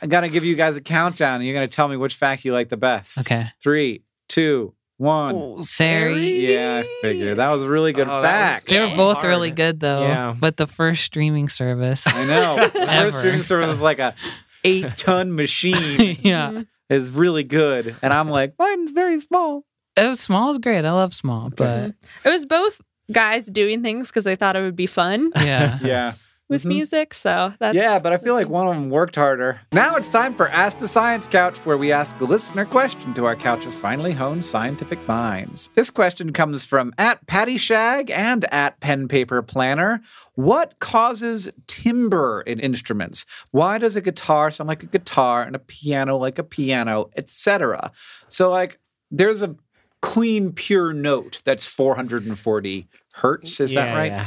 I'm 0.00 0.08
gonna 0.08 0.30
give 0.30 0.44
you 0.44 0.54
guys 0.56 0.76
a 0.78 0.80
countdown 0.80 1.36
and 1.36 1.44
you're 1.44 1.54
gonna 1.54 1.68
tell 1.68 1.88
me 1.88 1.96
which 1.98 2.14
fact 2.14 2.44
you 2.46 2.52
like 2.54 2.70
the 2.70 2.78
best. 2.78 3.18
Okay. 3.18 3.48
Three, 3.62 4.02
two, 4.28 4.74
one. 4.96 5.34
Oh, 5.34 5.56
Ceri? 5.60 6.40
Yeah, 6.40 6.82
I 6.84 6.88
figured. 7.02 7.38
That 7.38 7.50
was 7.50 7.62
a 7.62 7.68
really 7.68 7.92
good 7.92 8.08
Oh, 8.08 8.22
that 8.22 8.50
was- 8.50 8.58
fact. 8.60 8.68
They 8.68 8.80
were 8.80 8.94
both 8.96 9.16
Hard. 9.16 9.26
really 9.28 9.50
good 9.50 9.80
though. 9.80 10.02
Yeah. 10.02 10.34
But 10.38 10.56
the 10.56 10.66
first 10.66 11.02
streaming 11.04 11.48
service. 11.48 12.06
I 12.06 12.24
know. 12.26 12.68
The 12.72 12.86
first 12.86 13.18
streaming 13.18 13.42
service 13.42 13.70
is 13.70 13.82
like 13.82 13.98
a 13.98 14.14
eight 14.64 14.86
ton 14.96 15.34
machine. 15.34 16.16
yeah. 16.20 16.50
Mm-hmm. 16.50 16.62
is 16.90 17.10
really 17.10 17.44
good. 17.44 17.96
And 18.02 18.12
I'm 18.12 18.28
like, 18.30 18.54
mine's 18.58 18.90
very 18.92 19.20
small. 19.20 19.64
It 19.96 20.08
was 20.08 20.20
small 20.20 20.50
is 20.50 20.58
great. 20.58 20.84
I 20.84 20.90
love 20.92 21.14
small, 21.14 21.50
but 21.56 21.92
It 22.24 22.28
was 22.28 22.46
both 22.46 22.80
guys 23.12 23.46
doing 23.46 23.82
things 23.82 24.08
because 24.08 24.24
they 24.24 24.34
thought 24.36 24.56
it 24.56 24.62
would 24.62 24.74
be 24.76 24.86
fun 24.86 25.30
yeah. 25.36 25.78
Yeah. 25.82 26.12
With 26.48 26.62
Mhm. 26.64 26.66
music. 26.68 27.14
So 27.14 27.54
that's 27.58 27.74
Yeah, 27.74 27.98
but 27.98 28.12
I 28.12 28.18
feel 28.18 28.34
like 28.34 28.48
one 28.48 28.68
of 28.68 28.74
them 28.74 28.90
worked 28.90 29.16
harder. 29.16 29.60
Now 29.72 29.96
it's 29.96 30.08
time 30.08 30.34
for 30.34 30.48
Ask 30.48 30.78
the 30.78 30.88
Science 30.88 31.26
Couch, 31.26 31.58
where 31.64 31.76
we 31.76 31.90
ask 31.90 32.20
a 32.20 32.24
listener 32.24 32.64
question 32.64 33.14
to 33.14 33.24
our 33.24 33.34
couch 33.34 33.64
of 33.66 33.74
finely 33.74 34.12
honed 34.12 34.44
scientific 34.44 34.98
minds. 35.08 35.70
This 35.74 35.90
question 35.90 36.32
comes 36.32 36.64
from 36.64 36.92
at 36.98 37.26
Patty 37.26 37.56
Shag 37.56 38.10
and 38.10 38.44
at 38.52 38.78
Pen 38.80 39.08
Paper 39.08 39.40
Planner. 39.42 40.02
What 40.34 40.78
causes 40.80 41.48
timbre 41.66 42.42
in 42.46 42.60
instruments? 42.60 43.24
Why 43.50 43.78
does 43.78 43.96
a 43.96 44.00
guitar 44.00 44.50
sound 44.50 44.68
like 44.68 44.82
a 44.82 44.86
guitar 44.86 45.42
and 45.42 45.56
a 45.56 45.60
piano 45.60 46.16
like 46.16 46.38
a 46.38 46.44
piano, 46.44 47.10
etc.? 47.16 47.90
So, 48.28 48.50
like, 48.50 48.78
there's 49.10 49.42
a 49.42 49.54
clean, 50.02 50.52
pure 50.52 50.92
note 50.92 51.40
that's 51.44 51.64
440 51.64 52.88
hertz. 53.14 53.60
Is 53.60 53.72
that 53.72 53.94
right? 53.94 54.12
yeah. 54.12 54.26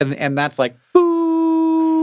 and 0.00 0.14
and 0.16 0.36
that's 0.36 0.58
like 0.58 0.74
boo. 0.92 1.21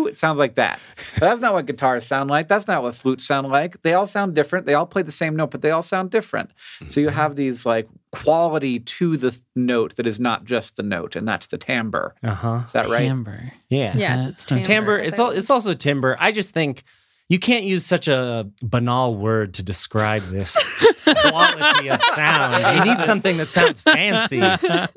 It 0.09 0.17
sounds 0.17 0.37
like 0.37 0.55
that. 0.55 0.79
But 1.13 1.21
that's 1.21 1.41
not 1.41 1.53
what 1.53 1.65
guitars 1.65 2.05
sound 2.05 2.29
like. 2.29 2.47
That's 2.47 2.67
not 2.67 2.83
what 2.83 2.95
flutes 2.95 3.25
sound 3.25 3.47
like. 3.47 3.81
They 3.81 3.93
all 3.93 4.05
sound 4.05 4.35
different. 4.35 4.65
They 4.65 4.73
all 4.73 4.85
play 4.85 5.01
the 5.01 5.11
same 5.11 5.35
note, 5.35 5.51
but 5.51 5.61
they 5.61 5.71
all 5.71 5.81
sound 5.81 6.11
different. 6.11 6.51
So 6.87 6.99
you 6.99 7.09
have 7.09 7.35
these 7.35 7.65
like 7.65 7.87
quality 8.11 8.79
to 8.79 9.17
the 9.17 9.31
th- 9.31 9.43
note 9.55 9.95
that 9.95 10.07
is 10.07 10.19
not 10.19 10.45
just 10.45 10.77
the 10.77 10.83
note, 10.83 11.15
and 11.15 11.27
that's 11.27 11.47
the 11.47 11.57
timbre. 11.57 12.15
Uh 12.23 12.33
huh. 12.33 12.61
Is 12.65 12.73
that 12.73 12.87
right? 12.87 13.07
Timbre. 13.07 13.53
Yeah. 13.69 13.95
yes, 13.95 14.25
it's 14.25 14.45
timbre. 14.45 14.63
Timbre. 14.65 14.97
It's 14.99 15.19
I 15.19 15.23
all. 15.23 15.29
It's 15.31 15.49
also 15.49 15.73
timbre. 15.73 16.17
I 16.19 16.31
just 16.31 16.53
think 16.53 16.83
you 17.29 17.37
can't 17.37 17.63
use 17.63 17.85
such 17.85 18.07
a 18.07 18.49
banal 18.61 19.15
word 19.15 19.53
to 19.53 19.63
describe 19.63 20.23
this 20.23 20.57
quality 21.03 21.89
of 21.89 22.01
sound. 22.15 22.87
You 22.87 22.95
need 22.95 23.05
something 23.05 23.37
that 23.37 23.47
sounds 23.47 23.81
fancy. 23.81 24.41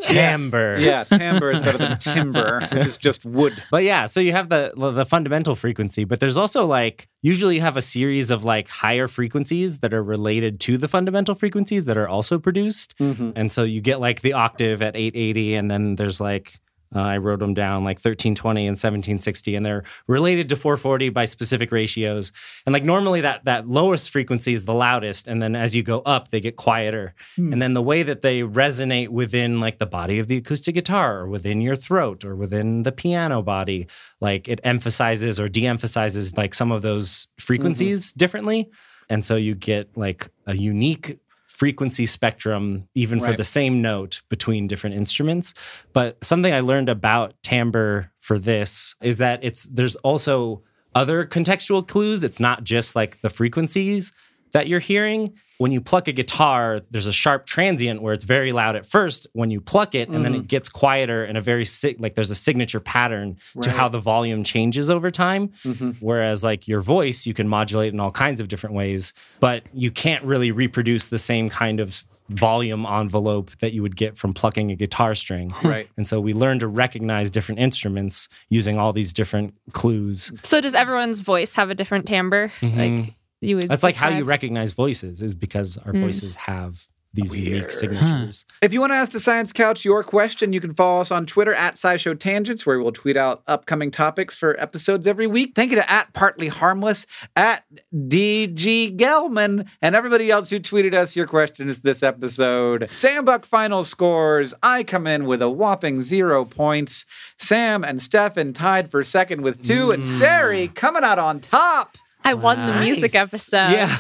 Timbre. 0.01 0.81
Yeah, 0.81 1.05
timbre 1.05 1.51
is 1.51 1.61
better 1.61 1.77
than 1.77 1.99
timber, 1.99 2.67
which 2.73 2.87
is 2.87 2.97
just 2.97 3.27
wood. 3.27 3.63
But 3.71 3.85
yeah, 3.85 4.07
so 4.07 4.19
you 4.19 4.33
have 4.33 4.49
the 4.49 4.73
the 4.75 5.05
fundamental 5.05 5.55
frequency, 5.55 6.05
but 6.05 6.21
there's 6.21 6.39
also 6.39 6.65
like 6.67 7.07
usually 7.21 7.57
you 7.57 7.61
have 7.61 7.77
a 7.77 7.83
series 7.83 8.31
of 8.31 8.45
like 8.45 8.69
higher 8.69 9.09
frequencies 9.09 9.81
that 9.81 9.93
are 9.93 10.03
related 10.03 10.59
to 10.61 10.79
the 10.79 10.89
fundamental 10.89 11.35
frequencies 11.35 11.85
that 11.85 11.99
are 11.99 12.09
also 12.09 12.39
produced. 12.39 12.97
Mm-hmm. 12.99 13.33
And 13.37 13.53
so 13.53 13.63
you 13.63 13.83
get 13.83 14.01
like 14.01 14.23
the 14.23 14.33
octave 14.33 14.81
at 14.81 14.97
880 14.97 15.55
and 15.55 15.71
then 15.71 15.97
there's 15.97 16.19
like 16.21 16.62
uh, 16.95 17.01
I 17.01 17.19
wrote 17.19 17.41
them 17.41 17.55
down 17.55 17.85
like 17.85 17.99
1320 17.99 18.63
and 18.63 18.75
1760 18.75 19.55
and 19.55 19.65
they're 19.65 19.85
related 20.07 20.49
to 20.51 20.57
440 20.57 21.09
by 21.11 21.25
specific 21.25 21.73
ratios. 21.73 22.33
And 22.67 22.73
like 22.73 22.85
normally 22.85 23.21
that 23.23 23.45
that 23.45 23.69
lowest 23.69 24.11
frequency 24.11 24.53
is 24.53 24.65
the 24.65 24.75
loudest 24.75 25.27
and 25.27 25.41
then 25.41 25.57
as 25.57 25.75
you 25.75 25.83
go 25.83 26.01
up 26.01 26.29
they 26.29 26.41
get 26.41 26.57
quieter. 26.57 27.15
And 27.53 27.63
then 27.63 27.73
the 27.73 27.83
way 27.83 28.03
that 28.03 28.23
they 28.23 28.41
resonate 28.43 29.09
within 29.09 29.61
like 29.61 29.79
the 29.79 29.87
body 29.87 30.19
of 30.19 30.29
the 30.29 30.37
acoustic 30.37 30.75
guitar 30.75 31.21
or 31.21 31.29
within 31.29 31.61
your 31.61 31.77
throat 31.77 32.25
or 32.25 32.37
within 32.37 32.83
the 32.83 32.93
piano 32.93 33.43
body 33.43 33.87
like 34.21 34.49
it 34.49 34.61
emphasizes 34.65 35.41
or 35.41 35.49
de-emphasizes 35.49 36.37
like 36.37 36.55
some 36.55 36.73
of 36.73 36.83
those 36.83 37.29
frequencies 37.39 38.13
differently. 38.13 38.71
And 39.09 39.25
so 39.25 39.37
you 39.37 39.55
get 39.55 39.97
like 39.97 40.29
a 40.47 40.57
unique 40.57 41.19
frequency 41.63 42.07
spectrum 42.07 42.89
even 42.97 43.21
for 43.21 43.33
the 43.33 43.45
same 43.45 43.81
note 43.81 44.21
between 44.29 44.67
different 44.67 44.97
instruments. 44.97 45.55
But 45.93 46.25
something 46.25 46.53
i 46.53 46.59
learned 46.59 46.89
about 46.89 47.41
timbre 47.45 48.11
for 48.19 48.37
this 48.37 48.97
is 49.01 49.19
that 49.19 49.45
it's 49.45 49.63
there's 49.67 49.95
also 49.95 50.65
other 50.97 51.25
contextual 51.25 51.87
clues. 51.87 52.25
It's 52.25 52.41
not 52.41 52.65
just 52.65 52.97
like 52.97 53.21
the 53.21 53.31
frequencies 53.31 54.11
that 54.51 54.67
you're 54.67 54.81
hearing 54.81 55.35
when 55.63 55.71
you 55.71 55.81
pluck 55.81 56.09
a 56.09 56.13
guitar 56.13 56.81
there's 56.91 57.07
a 57.07 57.13
sharp 57.13 57.47
transient 57.47 58.03
where 58.03 58.13
it's 58.13 58.25
very 58.25 58.51
loud 58.51 58.75
at 58.75 58.85
first 58.85 59.29
when 59.33 59.49
you 59.49 59.61
pluck 59.61 59.95
it 59.95 60.09
and 60.09 60.25
then 60.25 60.35
it 60.35 60.43
mm. 60.43 60.49
gets 60.49 60.69
quieter 60.69 61.25
in 61.25 61.37
a 61.37 61.41
very 61.41 61.65
sig- 61.65 62.01
like 62.01 62.17
there's 62.17 62.33
a 62.33 62.35
signature 62.35 62.81
pattern 62.81 63.37
to 63.61 63.71
how 63.71 63.89
the 63.89 64.01
volume 64.01 64.43
changes 64.43 64.91
over 64.91 65.09
time. 65.09 65.49
Mm-hmm. 65.65 65.93
Whereas 66.01 66.43
like 66.43 66.67
your 66.67 66.81
voice 66.81 67.27
you 67.27 67.33
can 67.33 67.47
modulate 67.47 67.93
in 67.93 68.01
all 68.01 68.11
kinds 68.11 68.41
of 68.41 68.49
different 68.49 68.75
ways 68.75 69.15
but 69.39 69.63
you 69.73 69.93
can't 69.93 70.25
really 70.25 70.51
reproduce 70.51 71.07
the 71.09 71.19
same 71.19 71.49
kind 71.49 71.79
of 71.79 72.05
volume 72.29 72.85
envelope 72.85 73.53
that 73.59 73.73
you 73.73 73.83
would 73.83 73.95
get 73.95 74.19
from 74.19 74.33
plucking 74.33 74.73
a 74.73 74.75
guitar 74.75 75.15
string. 75.15 75.55
Right. 75.63 75.89
and 75.97 76.07
so 76.07 76.21
we 76.21 76.33
learn 76.35 76.59
to 76.59 76.67
recognize 76.67 77.31
different 77.31 77.61
instruments 77.61 78.29
using 78.49 78.81
all 78.81 78.93
these 78.93 79.13
different 79.13 79.55
clues. 79.71 80.33
So 80.43 80.61
does 80.61 80.75
everyone's 80.75 81.21
voice 81.21 81.55
have 81.55 81.71
a 81.71 81.75
different 81.75 82.07
timbre? 82.07 82.53
Mm-hmm. 82.61 82.81
Like 82.81 83.15
you 83.43 83.57
would. 83.57 83.69
that's 83.69 83.83
like 83.83 83.95
how 83.97 84.09
you 84.09 84.25
recognize 84.25 84.73
voices 84.73 85.21
is 85.23 85.35
because 85.35 85.77
our 85.79 85.93
Mm. 85.93 86.01
voices 86.01 86.35
have 86.35 86.87
these 87.15 87.37
unique 87.37 87.71
signatures. 87.71 88.47
If 88.63 88.73
you 88.73 88.81
want 88.81 88.93
to 88.93 88.97
ask 88.97 89.13
the 89.13 89.21
Science 89.21 89.53
Couch 89.53 89.85
your 89.85 90.03
question, 90.03 90.55
you 90.55 90.63
can 90.63 90.73
follow 90.73 91.03
us 91.03 91.11
on 91.11 91.27
Twitter 91.27 91.53
at 91.53 91.75
SciShow 91.75 92.19
Tangents, 92.19 92.65
where 92.65 92.81
we'll 92.81 92.91
tweet 92.91 93.19
out 93.19 93.43
upcoming 93.47 93.91
topics 93.91 94.35
for 94.35 94.59
episodes 94.59 95.07
every 95.07 95.27
week. 95.27 95.53
Thank 95.55 95.73
you 95.73 95.77
to 95.77 95.93
at 95.93 96.15
Partly 96.15 96.49
Harmless, 96.49 97.05
at 97.37 97.65
DG 98.09 98.97
Gelman, 98.97 99.67
and 99.83 99.95
everybody 99.95 100.31
else 100.31 100.49
who 100.49 100.59
tweeted 100.59 100.95
us 100.95 101.15
your 101.15 101.27
questions 101.27 101.81
this 101.83 102.03
episode. 102.03 102.89
Sam 102.91 103.27
Buck 103.27 103.45
final 103.45 103.85
scores. 103.85 104.55
I 104.63 104.83
come 104.83 105.07
in 105.07 105.27
with 105.27 105.43
a 105.43 105.51
whopping 105.51 106.01
zero 106.01 106.47
points. 106.47 107.05
Sam 107.39 107.85
and 107.85 108.01
Stefan 108.01 108.55
tied 108.55 108.91
for 108.91 109.03
second 109.03 109.43
with 109.43 109.63
two, 109.63 109.91
and 109.91 110.05
Ceri 110.05 110.75
coming 110.75 111.05
out 111.05 111.19
on 111.19 111.41
top. 111.41 111.99
I 112.25 112.35
won 112.35 112.67
the 112.67 112.81
music 112.81 113.15
episode. 113.15 113.73
Yeah. 113.73 113.99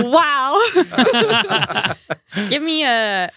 Wow. 0.00 0.60
Give 2.48 2.62
me 2.62 2.84
a 2.84 3.30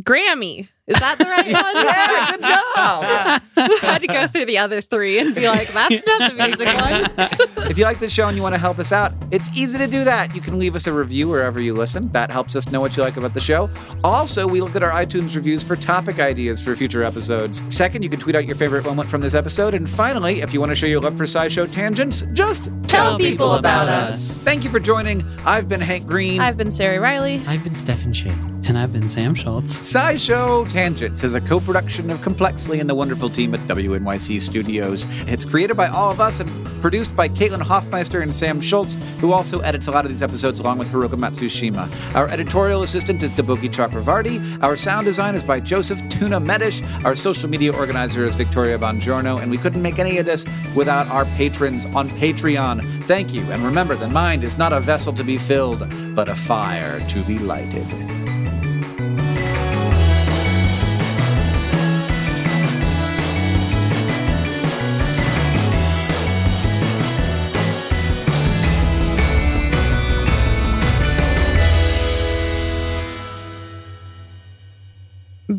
Grammy. 0.00 0.68
Is 0.90 0.98
that 0.98 1.18
the 1.18 1.24
right 1.24 1.52
one? 1.52 1.84
Yeah, 1.84 2.30
good 2.32 2.42
job. 2.42 3.42
I 3.82 3.86
had 3.92 4.00
to 4.02 4.06
go 4.06 4.26
through 4.26 4.46
the 4.46 4.58
other 4.58 4.80
three 4.80 5.18
and 5.18 5.34
be 5.34 5.46
like, 5.48 5.68
that's 5.68 6.06
not 6.06 6.30
the 6.30 6.36
music 6.36 6.66
one. 6.66 7.50
If 7.70 7.78
you 7.78 7.84
like 7.84 8.00
the 8.00 8.10
show 8.10 8.26
and 8.26 8.36
you 8.36 8.42
want 8.42 8.54
to 8.56 8.58
help 8.58 8.80
us 8.80 8.90
out, 8.90 9.12
it's 9.30 9.48
easy 9.56 9.78
to 9.78 9.86
do 9.86 10.02
that. 10.02 10.34
You 10.34 10.40
can 10.40 10.58
leave 10.58 10.74
us 10.74 10.88
a 10.88 10.92
review 10.92 11.28
wherever 11.28 11.60
you 11.60 11.72
listen. 11.72 12.10
That 12.10 12.32
helps 12.32 12.56
us 12.56 12.68
know 12.68 12.80
what 12.80 12.96
you 12.96 13.04
like 13.04 13.16
about 13.16 13.32
the 13.32 13.38
show. 13.40 13.70
Also, 14.02 14.48
we 14.48 14.60
look 14.60 14.74
at 14.74 14.82
our 14.82 14.90
iTunes 14.90 15.36
reviews 15.36 15.62
for 15.62 15.76
topic 15.76 16.18
ideas 16.18 16.60
for 16.60 16.74
future 16.74 17.04
episodes. 17.04 17.62
Second, 17.68 18.02
you 18.02 18.08
can 18.10 18.18
tweet 18.18 18.34
out 18.34 18.44
your 18.44 18.56
favorite 18.56 18.84
moment 18.84 19.08
from 19.08 19.20
this 19.20 19.34
episode. 19.34 19.74
And 19.74 19.88
finally, 19.88 20.40
if 20.40 20.52
you 20.52 20.58
want 20.58 20.70
to 20.70 20.74
show 20.74 20.86
your 20.88 21.00
love 21.00 21.16
for 21.16 21.24
SciShow 21.24 21.70
tangents, 21.70 22.22
just 22.32 22.70
Tell 22.88 23.16
people 23.16 23.52
about 23.54 23.88
us. 23.88 24.36
Thank 24.38 24.64
you 24.64 24.70
for 24.70 24.80
joining. 24.80 25.22
I've 25.46 25.68
been 25.68 25.80
Hank 25.80 26.08
Green. 26.08 26.40
I've 26.40 26.56
been 26.56 26.68
Ceri 26.68 27.00
Riley. 27.00 27.40
I've 27.46 27.62
been 27.62 27.76
Stefan 27.76 28.12
Chin. 28.12 28.32
And 28.66 28.76
I've 28.76 28.92
been 28.92 29.08
Sam 29.08 29.34
Schultz. 29.34 29.78
SciShow 29.78 30.68
Tangents 30.68 30.79
is 30.80 31.34
a 31.34 31.42
co-production 31.42 32.08
of 32.08 32.22
Complexly 32.22 32.80
and 32.80 32.88
the 32.88 32.94
wonderful 32.94 33.28
team 33.28 33.52
at 33.52 33.60
WNYC 33.60 34.40
Studios. 34.40 35.06
It's 35.26 35.44
created 35.44 35.76
by 35.76 35.88
all 35.88 36.10
of 36.10 36.22
us 36.22 36.40
and 36.40 36.48
produced 36.80 37.14
by 37.14 37.28
Caitlin 37.28 37.60
Hofmeister 37.60 38.22
and 38.22 38.34
Sam 38.34 38.62
Schultz, 38.62 38.96
who 39.18 39.32
also 39.32 39.60
edits 39.60 39.88
a 39.88 39.90
lot 39.90 40.06
of 40.06 40.10
these 40.10 40.22
episodes 40.22 40.58
along 40.58 40.78
with 40.78 40.88
Hiroko 40.88 41.18
Matsushima. 41.18 41.86
Our 42.14 42.28
editorial 42.28 42.82
assistant 42.82 43.22
is 43.22 43.30
Deboki 43.30 43.68
Chakravarti. 43.68 44.62
Our 44.62 44.74
sound 44.74 45.04
design 45.04 45.34
is 45.34 45.44
by 45.44 45.60
Joseph 45.60 46.00
Tuna 46.08 46.40
Medish. 46.40 46.82
Our 47.04 47.14
social 47.14 47.50
media 47.50 47.74
organizer 47.74 48.24
is 48.24 48.34
Victoria 48.34 48.78
Bongiorno, 48.78 49.38
and 49.38 49.50
we 49.50 49.58
couldn't 49.58 49.82
make 49.82 49.98
any 49.98 50.16
of 50.16 50.24
this 50.24 50.46
without 50.74 51.06
our 51.08 51.26
patrons 51.36 51.84
on 51.84 52.08
Patreon. 52.12 53.04
Thank 53.04 53.34
you, 53.34 53.42
and 53.52 53.62
remember, 53.62 53.96
the 53.96 54.08
mind 54.08 54.44
is 54.44 54.56
not 54.56 54.72
a 54.72 54.80
vessel 54.80 55.12
to 55.12 55.24
be 55.24 55.36
filled, 55.36 55.86
but 56.14 56.30
a 56.30 56.34
fire 56.34 57.06
to 57.08 57.22
be 57.24 57.38
lighted. 57.38 57.86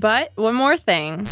But 0.01 0.31
one 0.35 0.55
more 0.55 0.75
thing. 0.77 1.27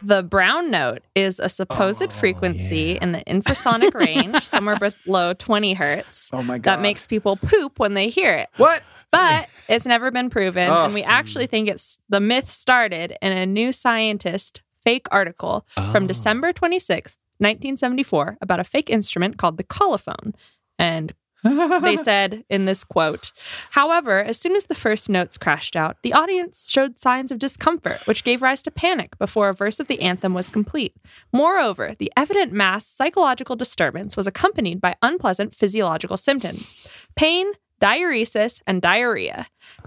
The 0.00 0.22
brown 0.22 0.70
note 0.70 1.02
is 1.14 1.40
a 1.40 1.48
supposed 1.48 2.02
oh, 2.02 2.08
frequency 2.08 2.92
in 2.92 3.12
the 3.12 3.22
infrasonic 3.26 3.94
range, 4.06 4.42
somewhere 4.44 4.78
below 5.04 5.34
20 5.34 5.74
hertz, 5.74 6.30
Oh 6.32 6.42
my 6.42 6.58
god. 6.58 6.70
that 6.70 6.80
makes 6.80 7.06
people 7.06 7.36
poop 7.36 7.78
when 7.78 7.94
they 7.94 8.08
hear 8.08 8.34
it. 8.34 8.48
what? 8.58 8.82
But 9.10 9.48
it's 9.68 9.86
never 9.86 10.10
been 10.10 10.30
proven. 10.30 10.70
Oh. 10.70 10.84
And 10.84 10.94
we 10.94 11.02
actually 11.02 11.46
think 11.46 11.68
it's 11.68 11.98
the 12.08 12.20
myth 12.20 12.48
started 12.50 13.16
in 13.20 13.32
a 13.32 13.44
new 13.46 13.72
scientist 13.72 14.62
fake 14.84 15.06
article 15.10 15.66
from 15.74 16.04
Oh. 16.04 16.06
December 16.06 16.52
26th, 16.52 17.16
1974, 17.38 18.38
about 18.40 18.60
a 18.60 18.64
fake 18.64 18.90
instrument 18.90 19.36
called 19.38 19.56
the 19.56 19.64
colophone. 19.64 20.34
And 20.78 21.12
they 21.82 21.96
said 21.96 22.44
in 22.48 22.64
this 22.64 22.82
quote, 22.84 23.32
however, 23.70 24.22
as 24.22 24.38
soon 24.38 24.56
as 24.56 24.66
the 24.66 24.74
first 24.74 25.08
notes 25.08 25.36
crashed 25.38 25.76
out, 25.76 25.98
the 26.02 26.12
audience 26.12 26.70
showed 26.70 26.98
signs 26.98 27.30
of 27.30 27.38
discomfort, 27.38 28.00
which 28.06 28.24
gave 28.24 28.42
rise 28.42 28.62
to 28.62 28.70
panic 28.70 29.16
before 29.18 29.48
a 29.50 29.54
verse 29.54 29.78
of 29.78 29.86
the 29.86 30.00
anthem 30.00 30.32
was 30.34 30.48
complete. 30.48 30.96
Moreover, 31.32 31.94
the 31.98 32.10
evident 32.16 32.52
mass 32.52 32.86
psychological 32.86 33.56
disturbance 33.56 34.16
was 34.16 34.26
accompanied 34.26 34.80
by 34.80 34.96
unpleasant 35.02 35.54
physiological 35.54 36.16
symptoms 36.16 36.80
pain, 37.14 37.46
diuresis, 37.80 38.62
and 38.66 38.80
diarrhea. 38.80 39.46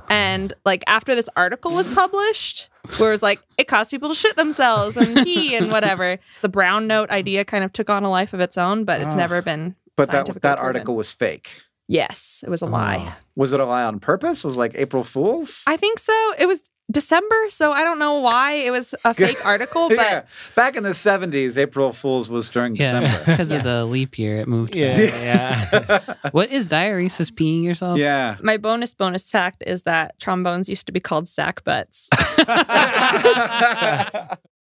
And 0.09 0.53
like 0.65 0.83
after 0.87 1.15
this 1.15 1.29
article 1.35 1.71
was 1.71 1.89
published, 1.89 2.69
where 2.97 3.09
it 3.09 3.13
was 3.13 3.23
like 3.23 3.41
it 3.57 3.67
caused 3.67 3.89
people 3.91 4.09
to 4.09 4.15
shit 4.15 4.35
themselves 4.35 4.95
and 4.95 5.25
pee 5.25 5.55
and 5.55 5.71
whatever, 5.71 6.19
the 6.41 6.49
brown 6.49 6.85
note 6.87 7.09
idea 7.09 7.43
kind 7.43 7.63
of 7.63 7.73
took 7.73 7.89
on 7.89 8.03
a 8.03 8.09
life 8.11 8.33
of 8.33 8.39
its 8.39 8.57
own, 8.57 8.83
but 8.85 9.01
it's 9.01 9.15
Oh. 9.15 9.17
never 9.17 9.41
been. 9.41 9.75
But 9.97 10.11
that 10.11 10.25
that 10.27 10.41
proven. 10.41 10.57
article 10.59 10.95
was 10.95 11.11
fake. 11.11 11.61
Yes, 11.89 12.43
it 12.45 12.49
was 12.49 12.61
a 12.61 12.65
lie. 12.65 12.97
Ah. 12.99 13.17
Was 13.35 13.53
it 13.53 13.59
a 13.59 13.65
lie 13.65 13.83
on 13.83 13.99
purpose? 13.99 14.43
Was 14.43 14.55
it 14.55 14.59
like 14.59 14.73
April 14.75 15.03
Fools? 15.03 15.63
I 15.67 15.77
think 15.77 15.99
so. 15.99 16.13
It 16.37 16.45
was 16.45 16.69
December, 16.91 17.35
so 17.49 17.71
I 17.71 17.83
don't 17.85 17.97
know 17.99 18.19
why 18.19 18.53
it 18.53 18.71
was 18.71 18.93
a 19.05 19.13
fake 19.25 19.45
article, 19.45 19.87
but 19.89 19.97
yeah. 19.97 20.21
Back 20.55 20.75
in 20.75 20.83
the 20.83 20.89
70s, 20.91 21.57
April 21.57 21.91
Fools 21.93 22.29
was 22.29 22.49
during 22.49 22.75
Yeah, 22.75 22.99
December. 22.99 23.23
because 23.31 23.51
of 23.51 23.63
the 23.63 23.85
leap 23.85 24.17
year, 24.19 24.37
it 24.37 24.47
moved. 24.49 24.75
Yeah, 24.75 24.95
back. 24.95 25.87
yeah. 26.21 26.29
What 26.31 26.51
is 26.51 26.65
diuresis? 26.65 27.31
Peeing 27.31 27.63
yourself? 27.63 27.97
yeah. 27.97 28.35
my 28.41 28.57
bonus 28.57 28.93
bonus 28.93 29.29
fact 29.29 29.63
is 29.65 29.83
that 29.83 30.19
trombones 30.19 30.67
used 30.69 30.85
to 30.87 30.91
be 30.91 30.99
called 30.99 31.27
sack 31.29 31.63
butts. 31.63 32.09